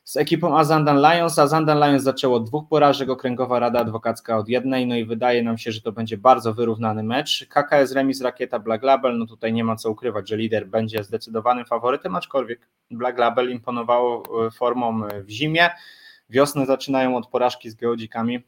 [0.07, 1.39] z ekipą Azandan Lions.
[1.39, 5.57] Azandan Lions zaczęło od dwóch porażek, Okręgowa Rada Adwokacka od jednej, no i wydaje nam
[5.57, 7.47] się, że to będzie bardzo wyrównany mecz.
[7.49, 11.65] KKS Remis Rakieta Black Label, no tutaj nie ma co ukrywać, że lider będzie zdecydowanym
[11.65, 15.69] faworytem, aczkolwiek Black Label imponowało e, formą w zimie.
[16.29, 18.39] Wiosnę zaczynają od porażki z geodzikami,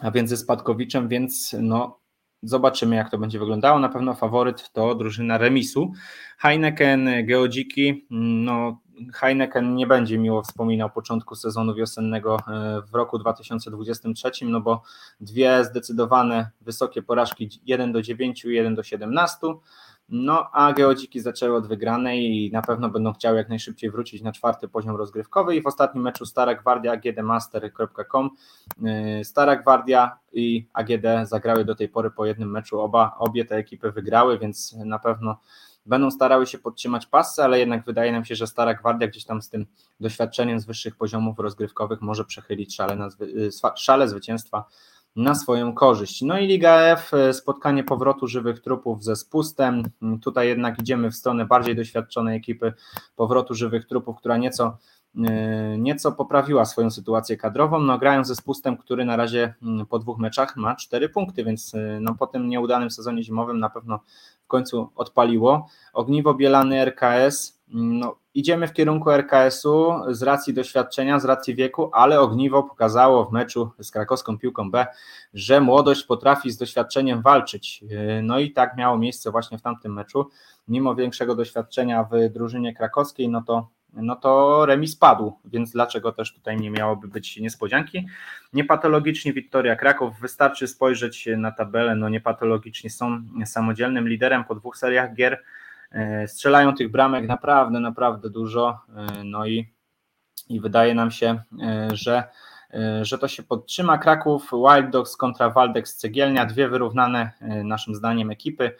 [0.00, 2.04] a więc ze Spadkowiczem, więc no
[2.46, 3.78] Zobaczymy, jak to będzie wyglądało.
[3.78, 5.92] Na pewno faworyt to drużyna remisu.
[6.38, 8.80] Heineken, Geodziki, no
[9.14, 14.82] Heineken nie będzie miło wspominał początku sezonu wiosennego e, w roku 2023, no bo
[15.20, 19.46] dwie zdecydowane wysokie porażki 1 do 9 i 1 do 17.
[20.08, 24.32] No a geodziki zaczęły od wygranej i na pewno będą chciały jak najszybciej wrócić na
[24.32, 28.30] czwarty poziom rozgrywkowy i w ostatnim meczu Stara Gwardia agdmaster.com
[28.84, 33.56] e, Stara Gwardia i AGD zagrały do tej pory po jednym meczu, oba, obie te
[33.56, 35.36] ekipy wygrały, więc na pewno
[35.86, 39.42] będą starały się podtrzymać pasy, ale jednak wydaje nam się, że Stara Gwardia gdzieś tam
[39.42, 39.66] z tym
[40.00, 44.64] doświadczeniem z wyższych poziomów rozgrywkowych może przechylić szale, na, y, szale zwycięstwa
[45.16, 46.22] na swoją korzyść.
[46.22, 49.82] No i Liga F, y, spotkanie powrotu żywych trupów ze spustem.
[50.22, 52.72] Tutaj jednak idziemy w stronę bardziej doświadczonej ekipy
[53.16, 54.78] powrotu żywych trupów, która nieco
[55.24, 59.98] E, nieco poprawiła swoją sytuację kadrową, no grając ze spustem, który na razie mm, po
[59.98, 64.00] dwóch meczach ma cztery punkty, więc no, po tym nieudanym sezonie zimowym na pewno
[64.44, 65.66] w końcu odpaliło.
[65.92, 71.90] Ogniwo Bielany RKS, mm, no, idziemy w kierunku RKS-u z racji doświadczenia, z racji wieku,
[71.92, 74.86] ale Ogniwo pokazało w meczu z krakowską piłką B,
[75.34, 77.84] że młodość potrafi z doświadczeniem walczyć.
[77.90, 80.28] E, no i tak miało miejsce właśnie w tamtym meczu.
[80.68, 86.34] Mimo większego doświadczenia w drużynie krakowskiej, no to no to remis padł, więc dlaczego też
[86.34, 88.06] tutaj nie miałoby być niespodzianki?
[88.52, 95.14] Niepatologicznie Wiktoria Kraków, wystarczy spojrzeć na tabelę, no niepatologicznie są samodzielnym liderem po dwóch seriach
[95.14, 95.42] gier,
[96.26, 98.80] strzelają tych bramek naprawdę, naprawdę dużo,
[99.24, 99.72] no i,
[100.48, 101.42] i wydaje nam się,
[101.92, 102.24] że
[102.74, 103.98] E, że to się podtrzyma.
[103.98, 108.76] Kraków, Wild Dogs kontra Waldex Cegielnia, dwie wyrównane e, naszym zdaniem ekipy.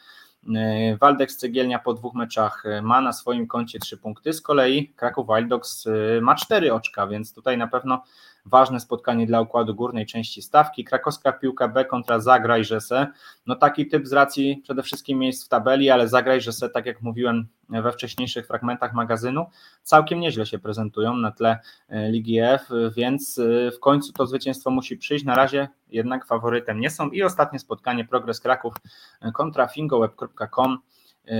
[0.56, 5.26] E, Waldex Cegielnia po dwóch meczach ma na swoim koncie trzy punkty, z kolei Kraków
[5.26, 5.88] Wild Dogs
[6.22, 8.02] ma cztery oczka, więc tutaj na pewno
[8.46, 10.84] ważne spotkanie dla układu górnej części stawki.
[10.84, 13.06] Krakowska piłka B kontra Zagraj Rzese.
[13.46, 17.02] No taki typ z racji przede wszystkim miejsc w tabeli, ale Zagraj Rzese, tak jak
[17.02, 19.46] mówiłem we wcześniejszych fragmentach magazynu,
[19.82, 24.70] całkiem nieźle się prezentują na tle e, Ligi F, więc e, w końcu to zwycięstwo
[24.70, 25.24] musi przyjść.
[25.24, 27.10] Na razie jednak faworytem nie są.
[27.10, 28.74] I ostatnie spotkanie Progres Kraków
[29.20, 30.78] e, kontra fingoweb.com.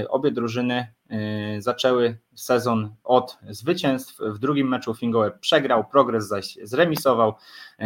[0.09, 0.95] Obie drużyny
[1.59, 4.18] zaczęły sezon od zwycięstw.
[4.20, 7.35] W drugim meczu Fingołeb przegrał, Progres zaś zremisował.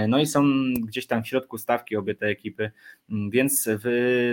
[0.09, 0.45] No i są
[0.81, 2.71] gdzieś tam w środku stawki obie te ekipy,
[3.31, 3.69] więc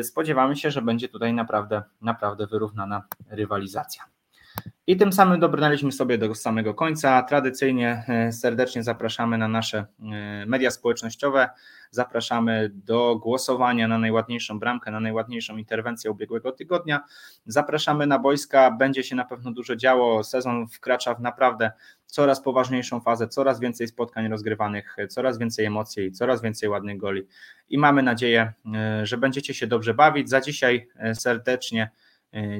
[0.04, 4.04] spodziewamy się, że będzie tutaj naprawdę, naprawdę wyrównana rywalizacja.
[4.88, 7.24] I tym samym dobrnęliśmy sobie do samego końca.
[7.24, 11.50] Tradycyjnie e, serdecznie zapraszamy na nasze e, media społecznościowe.
[11.92, 17.04] Zapraszamy do głosowania na najładniejszą bramkę, na najładniejszą interwencję ubiegłego tygodnia.
[17.46, 20.24] Zapraszamy na boiska, będzie się na pewno dużo działo.
[20.24, 21.72] Sezon wkracza w naprawdę
[22.06, 27.28] coraz poważniejszą fazę, coraz więcej spotkań rozgrywanych, coraz więcej emocji coraz więcej ładnych goli.
[27.70, 30.30] I mamy nadzieję, e, że będziecie się dobrze bawić.
[30.30, 31.92] Za dzisiaj serdecznie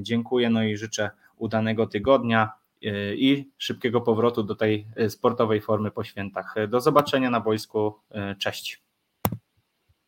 [0.02, 2.52] dziękuję, no i życzę udanego tygodnia
[2.84, 6.56] e, i szybkiego powrotu do tej e, sportowej formy po świętach.
[6.68, 7.94] Do zobaczenia na boisku.
[8.12, 8.85] E, cześć.